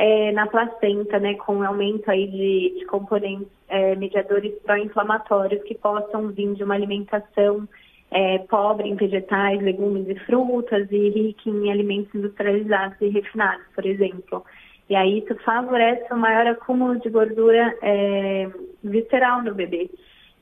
é, 0.00 0.32
na 0.32 0.46
placenta, 0.46 1.18
né, 1.18 1.34
com 1.34 1.62
aumento 1.62 2.10
aí 2.10 2.26
de, 2.26 2.78
de 2.78 2.86
componentes 2.86 3.46
é, 3.68 3.94
mediadores 3.96 4.54
pró-inflamatórios 4.62 5.62
que 5.64 5.74
possam 5.74 6.28
vir 6.28 6.54
de 6.54 6.64
uma 6.64 6.74
alimentação 6.74 7.68
é, 8.10 8.38
pobre 8.38 8.88
em 8.88 8.94
vegetais, 8.94 9.60
legumes 9.60 10.08
e 10.08 10.14
frutas 10.20 10.90
e 10.90 11.10
rica 11.10 11.50
em 11.50 11.70
alimentos 11.70 12.14
industrializados 12.14 12.96
e 13.02 13.08
refinados, 13.08 13.66
por 13.74 13.84
exemplo. 13.84 14.42
E 14.88 14.96
aí 14.96 15.18
isso 15.18 15.36
favorece 15.44 16.10
o 16.10 16.16
maior 16.16 16.46
acúmulo 16.46 16.98
de 16.98 17.10
gordura 17.10 17.76
é, 17.82 18.48
visceral 18.82 19.42
no 19.42 19.54
bebê. 19.54 19.90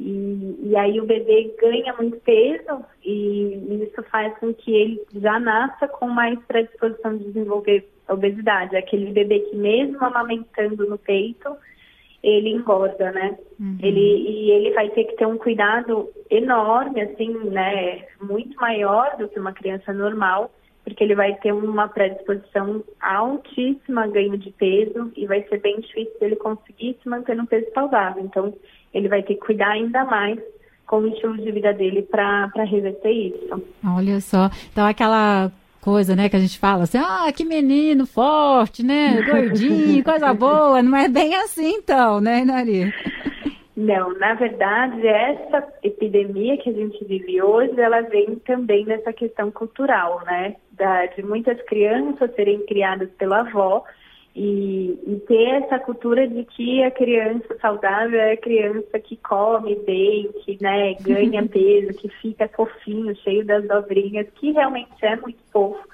E, 0.01 0.57
e, 0.63 0.77
aí 0.77 1.01
o 1.01 1.07
bebê 1.07 1.55
ganha 1.61 1.93
muito 1.95 2.19
peso 2.21 2.85
e 3.05 3.83
isso 3.83 4.01
faz 4.05 4.37
com 4.39 4.55
que 4.55 4.73
ele 4.73 5.03
já 5.17 5.41
nasça 5.41 5.89
com 5.89 6.07
mais 6.09 6.39
predisposição 6.47 7.17
de 7.17 7.25
desenvolver 7.25 7.89
obesidade. 8.09 8.77
Aquele 8.77 9.11
bebê 9.11 9.41
que 9.41 9.57
mesmo 9.57 10.03
amamentando 10.05 10.89
no 10.89 10.97
peito, 10.99 11.57
ele 12.23 12.51
engorda, 12.51 13.11
né? 13.13 13.37
Uhum. 13.59 13.79
Ele, 13.83 14.01
e 14.01 14.51
ele 14.51 14.73
vai 14.73 14.89
ter 14.91 15.05
que 15.05 15.17
ter 15.17 15.27
um 15.27 15.39
cuidado 15.39 16.09
enorme, 16.31 17.01
assim, 17.01 17.33
né? 17.51 18.05
Muito 18.21 18.57
maior 18.61 19.17
do 19.17 19.29
que 19.29 19.39
uma 19.39 19.53
criança 19.53 19.93
normal, 19.93 20.53
porque 20.89 21.05
ele 21.05 21.15
vai 21.15 21.35
ter 21.35 21.53
uma 21.53 21.87
predisposição 21.87 22.83
altíssima 23.01 24.05
a 24.05 24.07
ganho 24.07 24.39
de 24.39 24.51
peso 24.53 25.13
e 25.17 25.27
vai 25.27 25.43
ser 25.45 25.61
bem 25.61 25.79
difícil 25.81 26.17
ele 26.21 26.37
conseguir 26.37 26.97
se 27.03 27.09
manter 27.09 27.37
no 27.37 27.47
peso 27.47 27.67
saudável. 27.75 28.25
Então, 28.25 28.55
ele 28.93 29.09
vai 29.09 29.23
ter 29.23 29.35
que 29.35 29.41
cuidar 29.41 29.71
ainda 29.71 30.05
mais 30.05 30.39
com 30.87 31.01
o 31.01 31.09
estilo 31.09 31.37
de 31.37 31.53
vida 31.53 31.73
dele 31.75 32.03
para 32.03 32.65
reverter 32.65 33.11
isso. 33.11 33.63
Olha 33.85 34.21
só, 34.21 34.51
então 34.73 34.87
aquela 34.87 35.53
coisa, 35.83 36.17
né, 36.17 36.29
que 36.29 36.37
a 36.37 36.41
gente 36.41 36.59
fala 36.59 36.85
assim, 36.85 36.99
ah, 36.99 37.31
que 37.35 37.45
menino 37.45 38.07
forte, 38.07 38.83
né, 38.83 39.23
gordinho, 39.23 40.03
coisa 40.05 40.33
boa, 40.33 40.83
não 40.83 40.97
é 40.97 41.09
bem 41.09 41.35
assim 41.37 41.75
então, 41.77 42.21
né, 42.21 42.45
Nari? 42.45 42.93
Não, 43.81 44.13
na 44.19 44.35
verdade, 44.35 45.07
essa 45.07 45.73
epidemia 45.85 46.57
que 46.57 46.69
a 46.69 46.73
gente 46.73 47.05
vive 47.05 47.41
hoje, 47.41 47.81
ela 47.81 48.01
vem 48.01 48.35
também 48.41 48.85
nessa 48.85 49.13
questão 49.13 49.53
cultural, 49.53 50.21
né, 50.27 50.57
da, 50.73 51.07
de 51.07 51.23
muitas 51.23 51.63
crianças 51.63 52.35
serem 52.35 52.67
criadas 52.67 53.09
pela 53.11 53.39
avó 53.39 53.85
e, 54.35 54.99
e, 55.07 55.21
ter 55.29 55.63
essa 55.63 55.79
cultura 55.79 56.27
de 56.27 56.45
que 56.45 56.83
a 56.83 56.91
criança 56.91 57.57
saudável 57.61 58.19
é 58.19 58.33
a 58.33 58.37
criança 58.37 58.99
que 58.99 59.17
come 59.19 59.77
bem, 59.87 60.29
que 60.45 60.59
né, 60.61 60.95
ganha 60.95 61.47
peso, 61.47 61.97
que 62.01 62.09
fica 62.21 62.49
fofinho, 62.49 63.15
cheio 63.19 63.47
das 63.47 63.65
dobrinhas, 63.69 64.27
que 64.31 64.51
realmente 64.51 64.91
é 65.03 65.15
muito 65.15 65.39
fofo. 65.53 65.87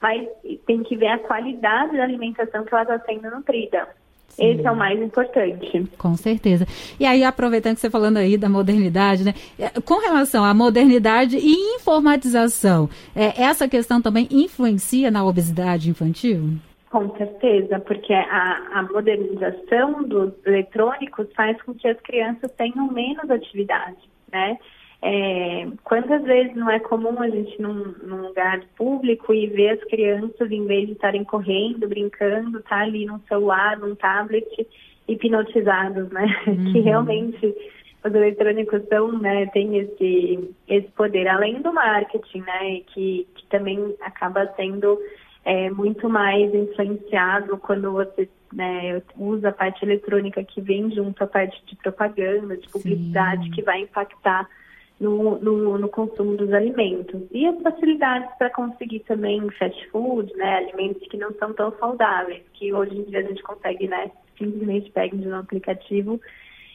Mas 0.00 0.26
tem 0.64 0.82
que 0.82 0.96
ver 0.96 1.08
a 1.08 1.18
qualidade 1.18 1.98
da 1.98 2.02
alimentação 2.02 2.64
que 2.64 2.72
ela 2.72 2.84
está 2.84 2.98
sendo 3.00 3.30
nutrida. 3.30 3.86
Esse 4.38 4.66
é 4.66 4.70
o 4.70 4.76
mais 4.76 5.00
importante. 5.00 5.86
Com 5.96 6.14
certeza. 6.14 6.66
E 7.00 7.06
aí, 7.06 7.24
aproveitando 7.24 7.74
que 7.74 7.80
você 7.80 7.90
falando 7.90 8.18
aí 8.18 8.36
da 8.36 8.48
modernidade, 8.48 9.24
né? 9.24 9.34
É, 9.58 9.80
com 9.80 9.98
relação 9.98 10.44
à 10.44 10.52
modernidade 10.52 11.38
e 11.38 11.76
informatização, 11.76 12.88
é, 13.14 13.42
essa 13.42 13.66
questão 13.66 14.00
também 14.02 14.28
influencia 14.30 15.10
na 15.10 15.24
obesidade 15.24 15.88
infantil? 15.88 16.50
Com 16.90 17.14
certeza, 17.16 17.80
porque 17.80 18.12
a, 18.12 18.62
a 18.74 18.82
modernização 18.82 20.02
dos 20.04 20.32
eletrônicos 20.46 21.26
faz 21.34 21.60
com 21.62 21.74
que 21.74 21.88
as 21.88 22.00
crianças 22.00 22.50
tenham 22.52 22.90
menos 22.92 23.30
atividade, 23.30 23.98
né? 24.32 24.58
É, 25.02 25.68
quantas 25.84 26.22
vezes 26.22 26.56
não 26.56 26.70
é 26.70 26.80
comum 26.80 27.20
a 27.20 27.28
gente 27.28 27.60
num, 27.60 27.94
num, 28.02 28.28
lugar 28.28 28.60
público 28.76 29.32
e 29.32 29.46
ver 29.46 29.70
as 29.70 29.84
crianças, 29.84 30.50
em 30.50 30.66
vez 30.66 30.86
de 30.86 30.92
estarem 30.92 31.22
correndo, 31.22 31.86
brincando, 31.86 32.62
tá 32.62 32.80
ali 32.80 33.04
num 33.04 33.20
celular, 33.28 33.78
num 33.78 33.94
tablet, 33.94 34.66
hipnotizados, 35.06 36.10
né? 36.10 36.26
Uhum. 36.46 36.72
Que 36.72 36.80
realmente 36.80 37.54
os 38.04 38.14
eletrônicos 38.14 38.82
são, 38.88 39.18
né, 39.18 39.46
tem 39.46 39.76
esse, 39.78 40.54
esse 40.68 40.88
poder, 40.92 41.28
além 41.28 41.60
do 41.60 41.72
marketing, 41.72 42.40
né? 42.40 42.80
Que, 42.86 43.26
que 43.34 43.46
também 43.48 43.94
acaba 44.00 44.46
sendo 44.56 44.98
é, 45.44 45.70
muito 45.70 46.08
mais 46.08 46.52
influenciado 46.54 47.58
quando 47.58 47.92
você 47.92 48.28
né, 48.52 49.02
usa 49.16 49.50
a 49.50 49.52
parte 49.52 49.84
eletrônica 49.84 50.42
que 50.42 50.60
vem 50.60 50.90
junto 50.90 51.22
à 51.22 51.26
parte 51.26 51.62
de 51.66 51.76
propaganda, 51.76 52.56
de 52.56 52.68
publicidade, 52.68 53.44
Sim. 53.44 53.50
que 53.50 53.62
vai 53.62 53.82
impactar 53.82 54.48
no, 54.98 55.38
no, 55.38 55.78
no, 55.78 55.88
consumo 55.88 56.36
dos 56.36 56.52
alimentos. 56.52 57.22
E 57.30 57.46
as 57.46 57.60
facilidades 57.60 58.30
para 58.38 58.50
conseguir 58.50 59.00
também 59.00 59.48
fast 59.50 59.88
food, 59.90 60.32
né, 60.36 60.58
alimentos 60.58 61.06
que 61.08 61.16
não 61.16 61.32
são 61.34 61.52
tão 61.52 61.72
saudáveis, 61.78 62.42
que 62.54 62.72
hoje 62.72 62.96
em 62.96 63.02
dia 63.04 63.20
a 63.20 63.22
gente 63.22 63.42
consegue, 63.42 63.88
né, 63.88 64.10
simplesmente 64.38 64.90
pegar 64.90 65.16
de 65.16 65.28
um 65.28 65.36
aplicativo 65.36 66.20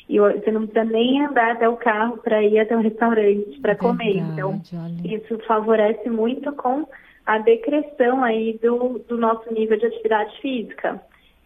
e 0.07 0.19
você 0.19 0.51
não 0.51 0.67
precisa 0.67 0.83
nem 0.83 1.25
andar 1.25 1.51
até 1.51 1.69
o 1.69 1.77
carro 1.77 2.17
para 2.17 2.43
ir 2.43 2.59
até 2.59 2.75
o 2.75 2.81
restaurante 2.81 3.59
para 3.61 3.75
comer. 3.75 4.17
Então, 4.17 4.61
olha. 4.73 5.15
isso 5.15 5.39
favorece 5.47 6.09
muito 6.09 6.51
com 6.53 6.85
a 7.25 7.37
decreção 7.37 8.23
aí 8.23 8.59
do, 8.61 8.99
do 9.07 9.17
nosso 9.17 9.51
nível 9.53 9.77
de 9.77 9.85
atividade 9.85 10.37
física. 10.41 11.01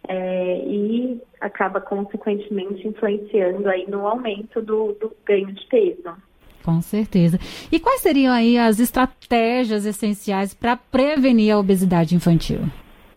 É, 0.08 0.58
e 0.64 1.20
acaba 1.40 1.80
consequentemente 1.80 2.86
influenciando 2.86 3.68
aí 3.68 3.88
no 3.88 4.06
aumento 4.06 4.62
do, 4.62 4.92
do 4.94 5.12
ganho 5.24 5.52
de 5.52 5.66
peso. 5.66 6.14
Com 6.66 6.82
certeza. 6.82 7.38
E 7.70 7.78
quais 7.78 8.00
seriam 8.00 8.34
aí 8.34 8.58
as 8.58 8.80
estratégias 8.80 9.86
essenciais 9.86 10.52
para 10.52 10.76
prevenir 10.76 11.54
a 11.54 11.58
obesidade 11.60 12.16
infantil? 12.16 12.58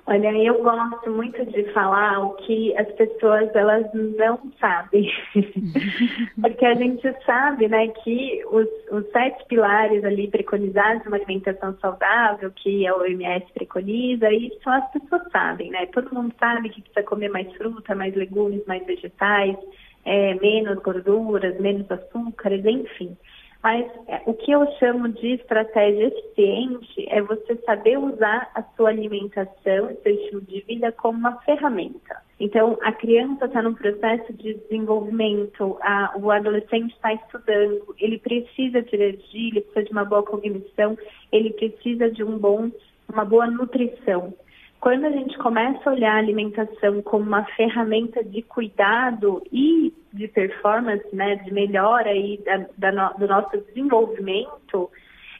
Olha, 0.06 0.32
eu 0.38 0.62
gosto 0.64 1.10
muito 1.10 1.44
de 1.48 1.64
falar 1.74 2.20
o 2.20 2.34
que 2.36 2.78
as 2.78 2.88
pessoas 2.94 3.50
elas 3.56 3.88
não 3.94 4.40
sabem, 4.60 5.12
porque 6.42 6.66
a 6.66 6.76
gente 6.76 7.02
sabe, 7.26 7.68
né, 7.68 7.88
que 8.04 8.44
os, 8.52 8.68
os 8.92 9.08
sete 9.12 9.44
pilares 9.48 10.04
ali 10.04 10.28
preconizados 10.28 11.06
uma 11.08 11.16
alimentação 11.16 11.76
saudável, 11.80 12.52
que 12.52 12.86
a 12.86 12.96
OMS 12.96 13.46
preconiza, 13.54 14.32
e 14.32 14.52
só 14.64 14.72
as 14.72 14.92
pessoas 14.92 15.24
sabem, 15.32 15.72
né? 15.72 15.88
Todo 15.88 16.14
mundo 16.14 16.34
sabe 16.40 16.70
que 16.70 16.82
precisa 16.82 17.04
comer 17.04 17.30
mais 17.30 17.52
fruta, 17.56 17.96
mais 17.96 18.16
legumes, 18.16 18.64
mais 18.68 18.86
vegetais, 18.86 19.58
é, 20.06 20.34
menos 20.36 20.80
gorduras, 20.80 21.60
menos 21.60 21.90
açúcares, 21.92 22.66
enfim. 22.66 23.16
Mas 23.62 23.86
é, 24.08 24.22
o 24.26 24.34
que 24.34 24.52
eu 24.52 24.66
chamo 24.80 25.10
de 25.10 25.34
estratégia 25.34 26.08
eficiente 26.08 27.06
é 27.10 27.22
você 27.22 27.56
saber 27.66 27.98
usar 27.98 28.50
a 28.56 28.64
sua 28.76 28.90
alimentação, 28.90 29.98
seu 30.02 30.14
estilo 30.14 30.42
de 30.42 30.62
vida 30.62 30.92
como 30.94 31.20
uma 31.20 31.42
ferramenta. 31.42 32.22
Então, 32.40 32.78
a 32.82 32.94
criança 32.94 33.46
está 33.46 33.62
num 33.62 33.74
processo 33.74 34.32
de 34.32 34.54
desenvolvimento, 34.54 35.78
a, 35.82 36.14
o 36.16 36.32
adolescente 36.32 36.94
está 36.94 37.14
estudando, 37.14 37.94
ele 38.00 38.18
precisa 38.18 38.82
de 38.82 38.96
energia, 38.96 39.50
ele 39.50 39.62
precisa 39.62 39.84
de 39.84 39.92
uma 39.92 40.06
boa 40.06 40.24
cognição, 40.24 40.98
ele 41.30 41.52
precisa 41.52 42.10
de 42.10 42.24
um 42.24 42.38
bom, 42.38 42.72
uma 43.12 43.26
boa 43.26 43.48
nutrição. 43.48 44.34
Quando 44.80 45.06
a 45.06 45.12
gente 45.12 45.38
começa 45.38 45.90
a 45.90 45.94
olhar 45.94 46.16
a 46.16 46.20
alimentação 46.20 47.02
como 47.02 47.26
uma 47.26 47.44
ferramenta 47.56 48.24
de 48.24 48.42
cuidado 48.42 49.44
e 49.52 49.94
de 50.14 50.28
performance, 50.28 51.06
né, 51.14 51.36
de 51.36 51.54
melhora 51.54 52.10
aí 52.10 52.42
da, 52.78 52.92
da 52.92 53.10
do 53.10 53.28
nosso 53.28 53.58
desenvolvimento, 53.58 54.90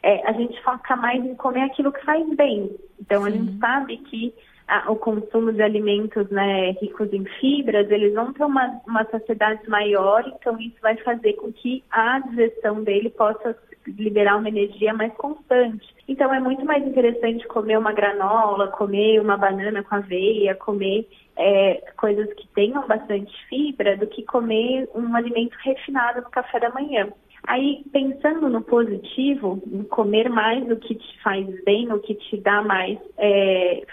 é, 0.04 0.28
a 0.28 0.34
gente 0.34 0.62
foca 0.62 0.96
mais 0.96 1.24
em 1.24 1.36
comer 1.36 1.62
aquilo 1.62 1.92
que 1.92 2.04
faz 2.06 2.28
bem. 2.36 2.76
Então, 3.00 3.24
Sim. 3.24 3.28
a 3.28 3.32
gente 3.32 3.60
sabe 3.60 3.98
que 3.98 4.34
a, 4.68 4.92
o 4.92 4.96
consumo 4.96 5.52
de 5.52 5.62
alimentos 5.62 6.30
né, 6.30 6.72
ricos 6.82 7.12
em 7.12 7.26
fibras, 7.40 7.90
eles 7.90 8.14
vão 8.14 8.32
ter 8.34 8.44
uma, 8.44 8.82
uma 8.86 9.04
saciedade 9.06 9.68
maior, 9.70 10.24
então 10.28 10.60
isso 10.60 10.78
vai 10.82 10.96
fazer 10.98 11.34
com 11.34 11.52
que 11.52 11.84
a 11.90 12.20
digestão 12.20 12.84
dele 12.84 13.10
possa 13.10 13.58
liberar 13.98 14.38
uma 14.38 14.50
energia 14.50 14.94
mais 14.94 15.14
constante. 15.14 15.88
Então 16.08 16.34
é 16.34 16.40
muito 16.40 16.66
mais 16.66 16.86
interessante 16.86 17.48
comer 17.48 17.78
uma 17.78 17.94
granola, 17.94 18.68
comer 18.68 19.20
uma 19.22 19.38
banana 19.38 19.84
com 19.84 19.96
aveia, 19.96 20.56
comer 20.56 21.08
é, 21.38 21.76
coisas 21.96 22.32
que 22.34 22.48
tenham 22.50 22.86
bastante 22.88 23.34
fibra 23.48 23.96
do 23.96 24.08
que 24.08 24.24
comer 24.24 24.90
um 24.94 25.16
alimento 25.16 25.56
refinado 25.64 26.22
no 26.22 26.30
café 26.30 26.60
da 26.60 26.70
manhã. 26.70 27.10
Aí, 27.48 27.84
pensando 27.92 28.50
no 28.50 28.62
positivo, 28.62 29.62
em 29.72 29.84
comer 29.84 30.30
mais 30.30 30.70
o 30.70 30.76
que 30.76 30.96
te 30.96 31.22
faz 31.24 31.46
bem, 31.64 31.92
o 31.92 32.00
que 32.00 32.14
te 32.14 32.38
dá 32.38 32.62
mais 32.62 32.98
é, 33.18 33.84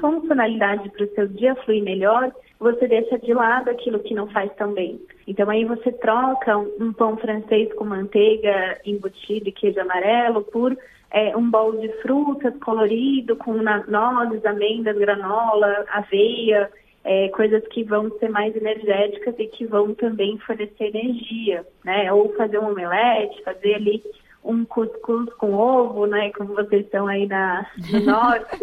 funcionalidade 0.00 0.90
para 0.90 1.04
o 1.04 1.14
seu 1.14 1.28
dia 1.28 1.54
fluir 1.64 1.82
melhor, 1.82 2.30
você 2.58 2.88
deixa 2.88 3.18
de 3.18 3.32
lado 3.32 3.70
aquilo 3.70 4.00
que 4.00 4.14
não 4.14 4.28
faz 4.28 4.52
tão 4.56 4.72
bem. 4.72 5.00
Então, 5.26 5.48
aí 5.48 5.64
você 5.64 5.92
troca 5.92 6.58
um 6.58 6.92
pão 6.92 7.16
francês 7.16 7.72
com 7.74 7.84
manteiga 7.84 8.80
embutida 8.84 9.48
e 9.48 9.52
queijo 9.52 9.80
amarelo 9.80 10.42
por 10.44 10.76
é, 11.10 11.36
um 11.36 11.50
bol 11.50 11.76
de 11.78 11.88
frutas 12.02 12.54
colorido 12.58 13.36
com 13.36 13.54
nozes, 13.54 14.44
amêndoas, 14.44 14.98
granola, 14.98 15.86
aveia, 15.90 16.70
é, 17.08 17.28
coisas 17.28 17.66
que 17.68 17.82
vão 17.82 18.10
ser 18.18 18.28
mais 18.28 18.54
energéticas 18.54 19.34
e 19.38 19.46
que 19.46 19.64
vão 19.64 19.94
também 19.94 20.36
fornecer 20.40 20.94
energia, 20.94 21.66
né? 21.82 22.12
Ou 22.12 22.34
fazer 22.34 22.58
um 22.58 22.68
omelete, 22.68 23.42
fazer 23.42 23.76
ali 23.76 24.02
um 24.44 24.64
cuscuz 24.64 25.32
com 25.34 25.54
ovo, 25.54 26.06
né? 26.06 26.30
Como 26.32 26.54
vocês 26.54 26.84
estão 26.84 27.06
aí 27.06 27.26
na, 27.26 27.66
no 27.90 28.00
norte. 28.04 28.58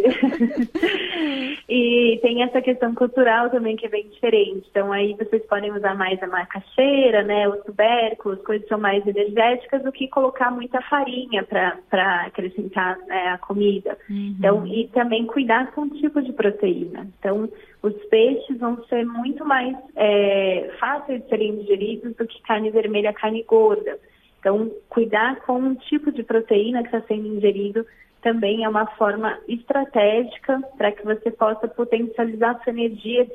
e 1.67 2.19
tem 2.21 2.43
essa 2.43 2.61
questão 2.61 2.93
cultural 2.93 3.49
também 3.49 3.75
que 3.75 3.87
é 3.87 3.89
bem 3.89 4.07
diferente. 4.09 4.67
Então 4.69 4.91
aí 4.91 5.15
vocês 5.15 5.43
podem 5.47 5.71
usar 5.71 5.95
mais 5.95 6.21
a 6.21 6.27
macaxeira, 6.27 7.23
né? 7.23 7.49
Os 7.49 7.63
tubérculos, 7.63 8.41
coisas 8.43 8.67
são 8.67 8.79
mais 8.79 9.05
energéticas 9.07 9.83
do 9.83 9.91
que 9.91 10.07
colocar 10.07 10.51
muita 10.51 10.81
farinha 10.83 11.43
para 11.43 12.25
acrescentar 12.27 12.97
né, 13.07 13.29
a 13.29 13.39
comida. 13.39 13.97
Uhum. 14.07 14.35
Então, 14.37 14.67
e 14.67 14.87
também 14.89 15.25
cuidar 15.25 15.71
com 15.71 15.81
o 15.81 15.89
tipo 15.89 16.21
de 16.21 16.31
proteína. 16.31 17.07
Então, 17.19 17.49
os 17.85 17.93
peixes 18.05 18.57
vão 18.57 18.83
ser 18.85 19.05
muito 19.05 19.45
mais 19.45 19.77
é, 19.95 20.71
fáceis 20.79 21.21
de 21.21 21.29
serem 21.29 21.57
digeridos 21.57 22.15
do 22.15 22.25
que 22.25 22.41
carne 22.41 22.71
vermelha, 22.71 23.13
carne 23.13 23.43
gorda. 23.43 23.99
Então, 24.39 24.71
cuidar 24.89 25.35
com 25.41 25.59
o 25.59 25.75
tipo 25.75 26.11
de 26.11 26.23
proteína 26.23 26.81
que 26.81 26.87
está 26.87 27.01
sendo 27.01 27.27
ingerido 27.27 27.85
também 28.23 28.63
é 28.63 28.69
uma 28.69 28.87
forma 28.87 29.37
estratégica 29.47 30.59
para 30.75 30.91
que 30.91 31.05
você 31.05 31.29
possa 31.29 31.67
potencializar 31.67 32.59
sua 32.63 32.73
energia, 32.73 33.27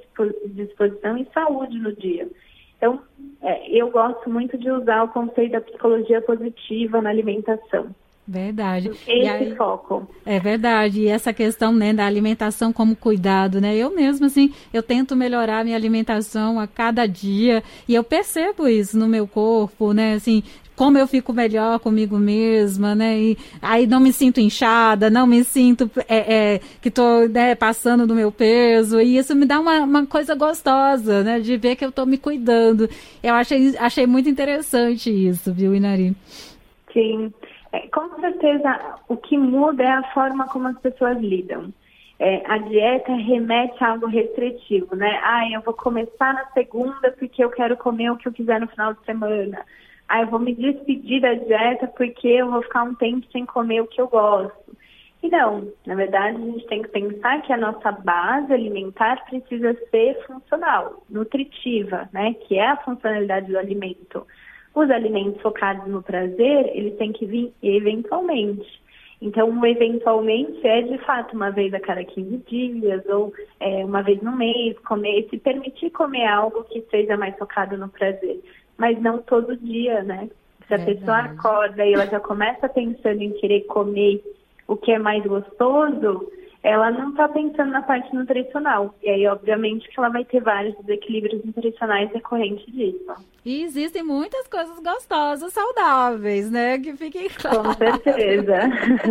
disposição 0.46 1.16
e 1.16 1.28
saúde 1.32 1.78
no 1.78 1.92
dia. 1.94 2.28
Então, 2.76 3.00
é, 3.40 3.70
eu 3.70 3.88
gosto 3.88 4.28
muito 4.28 4.58
de 4.58 4.68
usar 4.68 5.04
o 5.04 5.08
conceito 5.08 5.52
da 5.52 5.60
psicologia 5.60 6.20
positiva 6.20 7.00
na 7.00 7.10
alimentação. 7.10 7.94
Verdade. 8.26 8.90
Esse 9.08 9.28
aí, 9.28 9.56
foco. 9.56 10.08
É 10.24 10.38
verdade. 10.38 11.00
E 11.00 11.08
essa 11.08 11.32
questão 11.32 11.72
né, 11.72 11.92
da 11.92 12.06
alimentação 12.06 12.72
como 12.72 12.94
cuidado, 12.94 13.60
né? 13.60 13.76
Eu 13.76 13.92
mesmo, 13.92 14.26
assim, 14.26 14.52
eu 14.72 14.82
tento 14.82 15.16
melhorar 15.16 15.64
minha 15.64 15.76
alimentação 15.76 16.60
a 16.60 16.66
cada 16.66 17.06
dia 17.06 17.62
e 17.88 17.94
eu 17.94 18.04
percebo 18.04 18.68
isso 18.68 18.96
no 18.96 19.08
meu 19.08 19.26
corpo, 19.26 19.92
né? 19.92 20.14
Assim, 20.14 20.44
como 20.80 20.96
eu 20.96 21.06
fico 21.06 21.30
melhor 21.32 21.78
comigo 21.80 22.18
mesma, 22.18 22.94
né? 22.94 23.18
E 23.18 23.38
aí 23.60 23.86
não 23.86 24.00
me 24.00 24.12
sinto 24.12 24.40
inchada, 24.40 25.10
não 25.10 25.26
me 25.26 25.44
sinto 25.44 25.90
é, 26.08 26.54
é, 26.54 26.60
que 26.80 26.88
estou 26.88 27.28
né, 27.28 27.54
passando 27.54 28.06
do 28.06 28.14
meu 28.14 28.32
peso. 28.32 28.98
E 28.98 29.18
isso 29.18 29.34
me 29.34 29.44
dá 29.44 29.60
uma, 29.60 29.80
uma 29.80 30.06
coisa 30.06 30.34
gostosa, 30.34 31.22
né? 31.22 31.38
De 31.38 31.56
ver 31.56 31.76
que 31.76 31.84
eu 31.84 31.90
estou 31.90 32.06
me 32.06 32.16
cuidando. 32.16 32.88
Eu 33.22 33.34
achei, 33.34 33.76
achei 33.76 34.06
muito 34.06 34.30
interessante 34.30 35.10
isso, 35.10 35.52
viu, 35.52 35.74
Inari? 35.74 36.16
Sim. 36.92 37.30
É, 37.72 37.86
com 37.88 38.20
certeza, 38.20 38.98
o 39.08 39.16
que 39.16 39.38
muda 39.38 39.82
é 39.82 39.90
a 39.90 40.12
forma 40.12 40.48
como 40.48 40.68
as 40.68 40.78
pessoas 40.78 41.18
lidam. 41.18 41.72
É, 42.18 42.42
a 42.46 42.58
dieta 42.58 43.14
remete 43.14 43.82
a 43.82 43.92
algo 43.92 44.06
restritivo, 44.06 44.94
né? 44.94 45.20
Ah, 45.24 45.48
eu 45.50 45.62
vou 45.62 45.72
começar 45.72 46.34
na 46.34 46.44
segunda 46.52 47.12
porque 47.12 47.42
eu 47.42 47.50
quero 47.50 47.76
comer 47.76 48.10
o 48.10 48.16
que 48.16 48.28
eu 48.28 48.32
quiser 48.32 48.60
no 48.60 48.68
final 48.68 48.92
de 48.92 49.04
semana 49.04 49.64
ah, 50.10 50.22
eu 50.22 50.26
vou 50.26 50.40
me 50.40 50.52
despedir 50.52 51.20
da 51.20 51.34
dieta 51.34 51.86
porque 51.86 52.26
eu 52.26 52.50
vou 52.50 52.60
ficar 52.62 52.82
um 52.82 52.96
tempo 52.96 53.24
sem 53.30 53.46
comer 53.46 53.80
o 53.80 53.86
que 53.86 54.00
eu 54.00 54.08
gosto. 54.08 54.76
E 55.22 55.28
não, 55.28 55.72
na 55.86 55.94
verdade 55.94 56.36
a 56.36 56.40
gente 56.40 56.66
tem 56.66 56.82
que 56.82 56.88
pensar 56.88 57.40
que 57.42 57.52
a 57.52 57.56
nossa 57.56 57.92
base 57.92 58.52
alimentar 58.52 59.24
precisa 59.26 59.72
ser 59.88 60.20
funcional, 60.26 61.04
nutritiva, 61.08 62.08
né? 62.12 62.34
Que 62.34 62.58
é 62.58 62.70
a 62.70 62.76
funcionalidade 62.78 63.52
do 63.52 63.56
alimento. 63.58 64.26
Os 64.74 64.90
alimentos 64.90 65.40
focados 65.42 65.86
no 65.86 66.02
prazer, 66.02 66.70
eles 66.74 66.96
têm 66.96 67.12
que 67.12 67.26
vir 67.26 67.52
eventualmente. 67.62 68.80
Então, 69.22 69.66
eventualmente, 69.66 70.66
é 70.66 70.80
de 70.80 70.96
fato 70.98 71.36
uma 71.36 71.50
vez 71.50 71.74
a 71.74 71.80
cada 71.80 72.02
15 72.02 72.38
dias 72.48 73.04
ou 73.06 73.32
é, 73.58 73.84
uma 73.84 74.02
vez 74.02 74.22
no 74.22 74.34
mês, 74.34 74.78
comer, 74.78 75.26
se 75.28 75.36
permitir 75.38 75.90
comer 75.90 76.26
algo 76.26 76.64
que 76.64 76.80
seja 76.90 77.16
mais 77.18 77.36
focado 77.36 77.76
no 77.76 77.88
prazer, 77.88 78.40
mas 78.78 79.00
não 79.02 79.18
todo 79.18 79.56
dia, 79.58 80.02
né? 80.02 80.30
Se 80.66 80.74
a 80.74 80.78
Verdade. 80.78 80.98
pessoa 80.98 81.18
acorda 81.18 81.84
e 81.84 81.92
ela 81.92 82.06
já 82.06 82.18
começa 82.18 82.68
pensando 82.68 83.20
em 83.20 83.32
querer 83.32 83.62
comer 83.62 84.22
o 84.66 84.76
que 84.76 84.92
é 84.92 84.98
mais 84.98 85.22
gostoso, 85.24 86.30
ela 86.62 86.90
não 86.90 87.10
está 87.10 87.26
pensando 87.28 87.70
na 87.70 87.80
parte 87.80 88.14
nutricional. 88.14 88.94
E 89.02 89.08
aí, 89.08 89.26
obviamente, 89.26 89.88
que 89.88 89.98
ela 89.98 90.10
vai 90.10 90.24
ter 90.24 90.42
vários 90.42 90.76
desequilíbrios 90.80 91.42
nutricionais 91.42 92.10
decorrentes 92.12 92.66
disso. 92.66 93.14
E 93.42 93.62
existem 93.62 94.02
muitas 94.02 94.46
coisas 94.46 94.78
gostosas, 94.80 95.50
saudáveis, 95.54 96.50
né? 96.50 96.78
Que 96.78 96.94
fiquem 96.94 97.28
claro. 97.30 97.62
Com 97.64 97.72
certeza. 97.72 98.58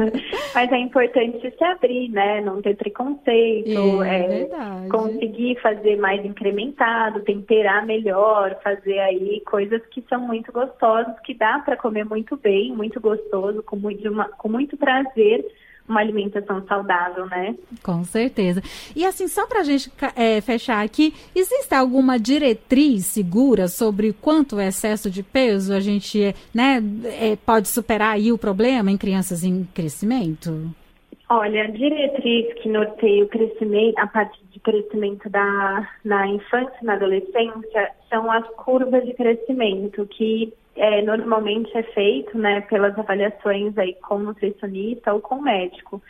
Mas 0.53 0.71
é 0.71 0.77
importante 0.77 1.39
se 1.57 1.63
abrir, 1.63 2.09
né? 2.09 2.39
Não 2.41 2.61
ter 2.61 2.75
preconceito. 2.75 4.03
É, 4.03 4.41
é 4.43 4.89
conseguir 4.91 5.59
fazer 5.59 5.95
mais 5.97 6.23
incrementado, 6.23 7.21
temperar 7.21 7.83
melhor, 7.83 8.59
fazer 8.63 8.99
aí 8.99 9.41
coisas 9.41 9.83
que 9.87 10.05
são 10.07 10.19
muito 10.19 10.51
gostosas, 10.51 11.19
que 11.21 11.33
dá 11.33 11.57
para 11.65 11.75
comer 11.75 12.05
muito 12.05 12.37
bem, 12.37 12.71
muito 12.75 12.99
gostoso, 12.99 13.63
com 13.63 13.75
muito, 13.75 14.07
uma, 14.07 14.25
com 14.25 14.49
muito 14.49 14.77
prazer 14.77 15.43
uma 15.89 15.99
alimentação 15.99 16.63
saudável, 16.67 17.25
né? 17.25 17.55
Com 17.83 18.03
certeza. 18.03 18.61
E 18.95 19.05
assim, 19.05 19.27
só 19.27 19.47
para 19.47 19.61
a 19.61 19.63
gente 19.63 19.91
é, 20.15 20.39
fechar 20.39 20.83
aqui, 20.83 21.13
existe 21.35 21.73
alguma 21.73 22.19
diretriz 22.19 23.05
segura 23.07 23.67
sobre 23.67 24.13
quanto 24.13 24.57
o 24.57 24.61
excesso 24.61 25.09
de 25.09 25.23
peso 25.23 25.73
a 25.73 25.79
gente 25.79 26.35
né, 26.53 26.81
é, 27.19 27.35
pode 27.35 27.67
superar 27.67 28.13
aí 28.13 28.31
o 28.31 28.37
problema 28.37 28.91
em 28.91 28.97
crianças 28.97 29.43
em 29.43 29.63
crescimento? 29.73 30.73
Olha, 31.31 31.65
a 31.65 31.67
diretriz 31.67 32.53
que 32.55 32.67
norteia 32.67 33.23
o 33.23 33.27
crescimento, 33.27 33.99
a 33.99 34.07
parte 34.07 34.39
de 34.51 34.59
crescimento 34.59 35.29
da, 35.29 35.87
na 36.03 36.27
infância 36.27 36.73
e 36.81 36.85
na 36.85 36.93
adolescência 36.93 37.91
são 38.09 38.31
as 38.31 38.47
curvas 38.55 39.05
de 39.05 39.13
crescimento, 39.13 40.07
que 40.07 40.51
é, 40.79 41.01
normalmente 41.01 41.77
é 41.77 41.83
feito 41.83 42.37
né, 42.37 42.61
pelas 42.61 42.97
avaliações 42.97 43.77
aí 43.77 43.93
com 43.95 44.17
nutricionista 44.17 45.13
ou 45.13 45.19
com 45.19 45.41
médico. 45.41 46.01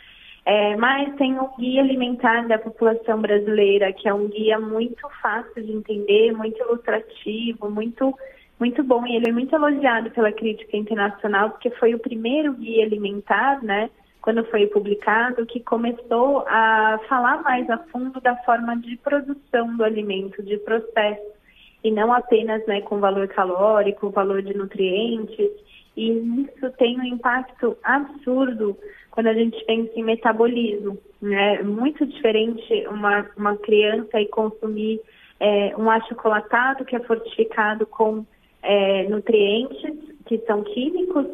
É, 0.46 0.76
mas 0.76 1.14
tem 1.16 1.38
um 1.38 1.48
guia 1.58 1.82
alimentar 1.82 2.46
da 2.46 2.56
população 2.56 3.20
brasileira, 3.20 3.92
que 3.92 4.08
é 4.08 4.14
um 4.14 4.28
guia 4.28 4.60
muito 4.60 5.06
fácil 5.20 5.62
de 5.62 5.72
entender, 5.72 6.32
muito 6.32 6.56
ilustrativo, 6.62 7.68
muito, 7.68 8.14
muito 8.60 8.82
bom. 8.84 9.04
E 9.06 9.16
ele 9.16 9.28
é 9.28 9.32
muito 9.32 9.54
elogiado 9.54 10.08
pela 10.12 10.30
crítica 10.30 10.76
internacional, 10.76 11.50
porque 11.50 11.70
foi 11.70 11.92
o 11.92 11.98
primeiro 11.98 12.52
guia 12.52 12.86
alimentar, 12.86 13.60
né? 13.64 13.90
Quando 14.22 14.44
foi 14.44 14.68
publicado, 14.68 15.46
que 15.46 15.58
começou 15.58 16.44
a 16.46 17.00
falar 17.08 17.42
mais 17.42 17.68
a 17.68 17.78
fundo 17.78 18.20
da 18.20 18.36
forma 18.44 18.76
de 18.76 18.96
produção 18.98 19.76
do 19.76 19.82
alimento, 19.82 20.42
de 20.44 20.58
processo 20.58 21.39
e 21.82 21.90
não 21.90 22.12
apenas 22.12 22.64
né, 22.66 22.80
com 22.82 23.00
valor 23.00 23.28
calórico, 23.28 24.10
valor 24.10 24.42
de 24.42 24.56
nutrientes. 24.56 25.50
E 25.96 26.10
isso 26.10 26.70
tem 26.78 26.98
um 26.98 27.04
impacto 27.04 27.76
absurdo 27.82 28.76
quando 29.10 29.26
a 29.26 29.34
gente 29.34 29.62
pensa 29.64 29.92
em 29.96 30.04
metabolismo. 30.04 30.98
É 31.22 31.62
muito 31.62 32.06
diferente 32.06 32.86
uma, 32.88 33.26
uma 33.36 33.56
criança 33.56 34.20
e 34.20 34.26
consumir 34.28 35.00
é, 35.38 35.74
um 35.76 35.90
achocolatado 35.90 36.84
que 36.84 36.94
é 36.94 37.00
fortificado 37.00 37.86
com 37.86 38.24
é, 38.62 39.08
nutrientes, 39.08 39.96
que 40.26 40.38
são 40.46 40.62
químicos, 40.62 41.26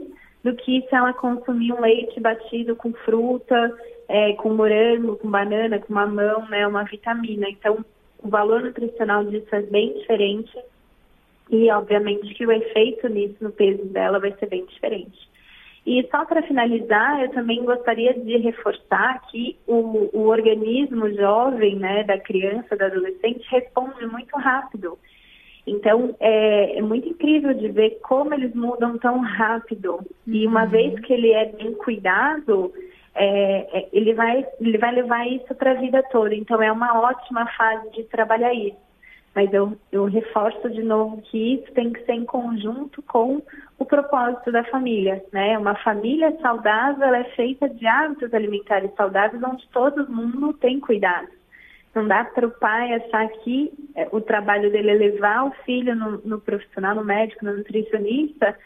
do 0.42 0.54
que 0.54 0.82
se 0.88 0.94
ela 0.94 1.12
consumir 1.12 1.72
um 1.72 1.80
leite 1.80 2.20
batido 2.20 2.76
com 2.76 2.92
fruta, 2.92 3.76
é, 4.08 4.32
com 4.34 4.54
morango, 4.54 5.16
com 5.16 5.28
banana, 5.28 5.80
com 5.80 5.92
mamão, 5.92 6.48
né, 6.48 6.66
uma 6.66 6.84
vitamina. 6.84 7.48
Então, 7.48 7.84
o 8.26 8.28
valor 8.28 8.62
nutricional 8.62 9.24
disso 9.24 9.54
é 9.54 9.62
bem 9.62 9.94
diferente 9.94 10.52
e, 11.48 11.70
obviamente, 11.70 12.34
que 12.34 12.44
o 12.44 12.50
efeito 12.50 13.08
nisso 13.08 13.36
no 13.40 13.52
peso 13.52 13.84
dela 13.86 14.18
vai 14.18 14.32
ser 14.32 14.46
bem 14.46 14.64
diferente. 14.66 15.16
E 15.86 16.04
só 16.10 16.24
para 16.24 16.42
finalizar, 16.42 17.22
eu 17.22 17.30
também 17.30 17.64
gostaria 17.64 18.12
de 18.12 18.36
reforçar 18.38 19.22
que 19.30 19.56
o, 19.68 20.10
o 20.12 20.26
organismo 20.26 21.08
jovem, 21.14 21.76
né, 21.76 22.02
da 22.02 22.18
criança, 22.18 22.76
da 22.76 22.86
adolescente, 22.86 23.46
responde 23.48 24.04
muito 24.06 24.36
rápido. 24.36 24.98
Então, 25.64 26.16
é, 26.18 26.78
é, 26.78 26.82
muito 26.82 27.08
incrível 27.08 27.54
de 27.54 27.68
ver 27.68 27.98
como 28.02 28.34
eles 28.34 28.52
mudam 28.52 28.98
tão 28.98 29.20
rápido. 29.20 30.00
E 30.26 30.44
uma 30.44 30.64
uhum. 30.64 30.70
vez 30.70 31.00
que 31.00 31.12
ele 31.12 31.30
é 31.30 31.46
bem 31.46 31.72
cuidado, 31.74 32.72
é, 33.16 33.78
é, 33.78 33.88
ele, 33.92 34.14
vai, 34.14 34.46
ele 34.60 34.78
vai 34.78 34.94
levar 34.94 35.26
isso 35.26 35.54
para 35.54 35.72
a 35.72 35.74
vida 35.74 36.02
toda. 36.10 36.34
Então, 36.34 36.62
é 36.62 36.70
uma 36.70 37.00
ótima 37.00 37.46
fase 37.56 37.90
de 37.90 38.04
trabalhar 38.04 38.52
isso. 38.54 38.86
Mas 39.34 39.52
eu, 39.52 39.76
eu 39.92 40.06
reforço 40.06 40.70
de 40.70 40.82
novo 40.82 41.20
que 41.22 41.54
isso 41.54 41.70
tem 41.72 41.92
que 41.92 42.02
ser 42.04 42.12
em 42.12 42.24
conjunto 42.24 43.02
com 43.02 43.42
o 43.78 43.84
propósito 43.84 44.50
da 44.50 44.64
família. 44.64 45.22
Né? 45.30 45.58
Uma 45.58 45.74
família 45.76 46.34
saudável 46.40 47.14
é 47.14 47.24
feita 47.36 47.68
de 47.68 47.86
hábitos 47.86 48.32
alimentares 48.32 48.90
saudáveis, 48.96 49.42
onde 49.42 49.68
todo 49.68 50.10
mundo 50.10 50.54
tem 50.54 50.80
cuidado. 50.80 51.28
Não 51.94 52.06
dá 52.06 52.24
para 52.24 52.46
o 52.46 52.50
pai 52.50 52.94
achar 52.94 53.28
que 53.28 53.72
é, 53.94 54.08
o 54.12 54.20
trabalho 54.20 54.70
dele 54.70 54.90
é 54.90 54.94
levar 54.94 55.44
o 55.44 55.50
filho 55.64 55.94
no, 55.94 56.18
no 56.18 56.40
profissional, 56.40 56.94
no 56.94 57.04
médico, 57.04 57.44
no 57.44 57.56
nutricionista, 57.56 58.56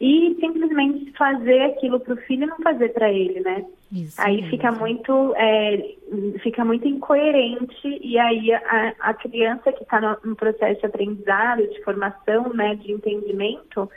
e 0.00 0.34
simplesmente 0.40 1.12
fazer 1.12 1.60
aquilo 1.60 2.00
para 2.00 2.14
o 2.14 2.16
filho 2.16 2.44
e 2.44 2.46
não 2.46 2.56
fazer 2.58 2.88
para 2.88 3.12
ele, 3.12 3.40
né? 3.40 3.66
Isso 3.92 4.18
aí 4.18 4.48
fica 4.48 4.72
muito 4.72 5.34
é, 5.36 5.94
fica 6.42 6.64
muito 6.64 6.88
incoerente. 6.88 7.98
E 8.00 8.18
aí 8.18 8.50
a, 8.54 8.94
a 8.98 9.14
criança 9.14 9.70
que 9.72 9.82
está 9.82 10.00
no, 10.00 10.16
no, 10.30 10.36
processo 10.36 10.80
de 10.80 10.86
aprendizado, 10.86 11.66
de 11.68 11.82
formação, 11.82 12.54
né, 12.54 12.76
de 12.76 12.92
entendimento, 12.92 13.90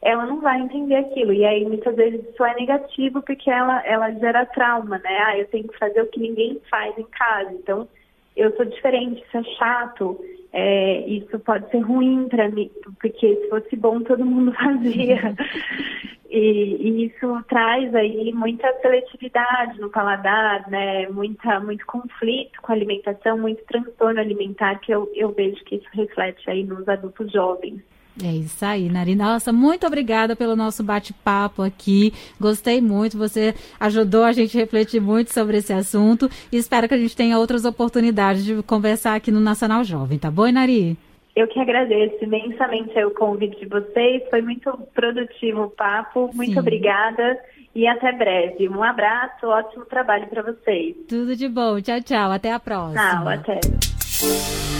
ela 0.00 0.24
não 0.24 0.40
vai 0.40 0.60
entender 0.60 0.94
aquilo. 0.94 1.32
E 1.34 1.44
aí 1.44 1.62
muitas 1.66 1.94
vezes 1.94 2.26
isso 2.26 2.42
é 2.42 2.54
negativo 2.54 3.20
porque 3.20 3.50
ela 3.50 3.84
ela 3.84 4.10
gera 4.12 4.46
trauma, 4.46 4.96
né? 4.98 5.18
Ah, 5.26 5.36
eu 5.36 5.46
tenho 5.48 5.68
que 5.68 5.78
fazer 5.78 6.00
o 6.00 6.06
que 6.06 6.20
ninguém 6.20 6.58
faz 6.70 6.96
em 6.96 7.04
casa, 7.04 7.52
então 7.52 7.86
eu 8.34 8.56
sou 8.56 8.64
diferente, 8.64 9.22
isso 9.22 9.36
é 9.36 9.42
chato 9.58 10.18
é, 10.52 11.06
isso 11.08 11.38
pode 11.40 11.70
ser 11.70 11.80
ruim 11.80 12.28
para 12.28 12.48
mim, 12.48 12.70
porque 13.00 13.36
se 13.36 13.48
fosse 13.48 13.76
bom 13.76 14.00
todo 14.02 14.24
mundo 14.24 14.52
fazia. 14.58 15.34
e, 16.28 16.38
e, 16.38 17.06
isso 17.06 17.44
traz 17.48 17.94
aí 17.94 18.32
muita 18.32 18.72
seletividade 18.80 19.80
no 19.80 19.90
paladar, 19.90 20.68
né? 20.68 21.08
Muita, 21.08 21.60
muito 21.60 21.86
conflito 21.86 22.60
com 22.62 22.72
a 22.72 22.74
alimentação, 22.74 23.38
muito 23.38 23.64
transtorno 23.64 24.20
alimentar 24.20 24.80
que 24.80 24.92
eu, 24.92 25.10
eu 25.14 25.30
vejo 25.32 25.62
que 25.64 25.76
isso 25.76 25.88
reflete 25.92 26.50
aí 26.50 26.64
nos 26.64 26.88
adultos 26.88 27.30
jovens. 27.30 27.80
É 28.22 28.32
isso 28.32 28.64
aí, 28.64 28.88
Nari. 28.88 29.14
Nossa, 29.14 29.52
muito 29.52 29.86
obrigada 29.86 30.34
pelo 30.34 30.56
nosso 30.56 30.82
bate-papo 30.82 31.62
aqui. 31.62 32.12
Gostei 32.40 32.80
muito. 32.80 33.16
Você 33.16 33.54
ajudou 33.78 34.24
a 34.24 34.32
gente 34.32 34.56
a 34.56 34.60
refletir 34.60 35.00
muito 35.00 35.32
sobre 35.32 35.58
esse 35.58 35.72
assunto. 35.72 36.28
E 36.52 36.56
espero 36.56 36.88
que 36.88 36.94
a 36.94 36.98
gente 36.98 37.16
tenha 37.16 37.38
outras 37.38 37.64
oportunidades 37.64 38.44
de 38.44 38.62
conversar 38.62 39.14
aqui 39.14 39.30
no 39.30 39.40
Nacional 39.40 39.84
Jovem, 39.84 40.18
tá 40.18 40.30
bom, 40.30 40.50
Nari? 40.50 40.96
Eu 41.34 41.46
que 41.46 41.60
agradeço 41.60 42.22
imensamente 42.22 42.92
o 43.04 43.12
convite 43.12 43.58
de 43.60 43.66
vocês. 43.66 44.22
Foi 44.28 44.42
muito 44.42 44.70
produtivo 44.94 45.62
o 45.64 45.70
papo. 45.70 46.30
Muito 46.34 46.52
Sim. 46.52 46.58
obrigada 46.58 47.38
e 47.74 47.86
até 47.86 48.12
breve. 48.12 48.68
Um 48.68 48.82
abraço, 48.82 49.46
ótimo 49.46 49.84
trabalho 49.84 50.26
para 50.26 50.42
vocês. 50.42 50.96
Tudo 51.08 51.36
de 51.36 51.48
bom. 51.48 51.80
Tchau, 51.80 52.00
tchau. 52.02 52.32
Até 52.32 52.52
a 52.52 52.58
próxima. 52.58 53.00
Tchau, 53.00 53.28
até. 53.28 54.79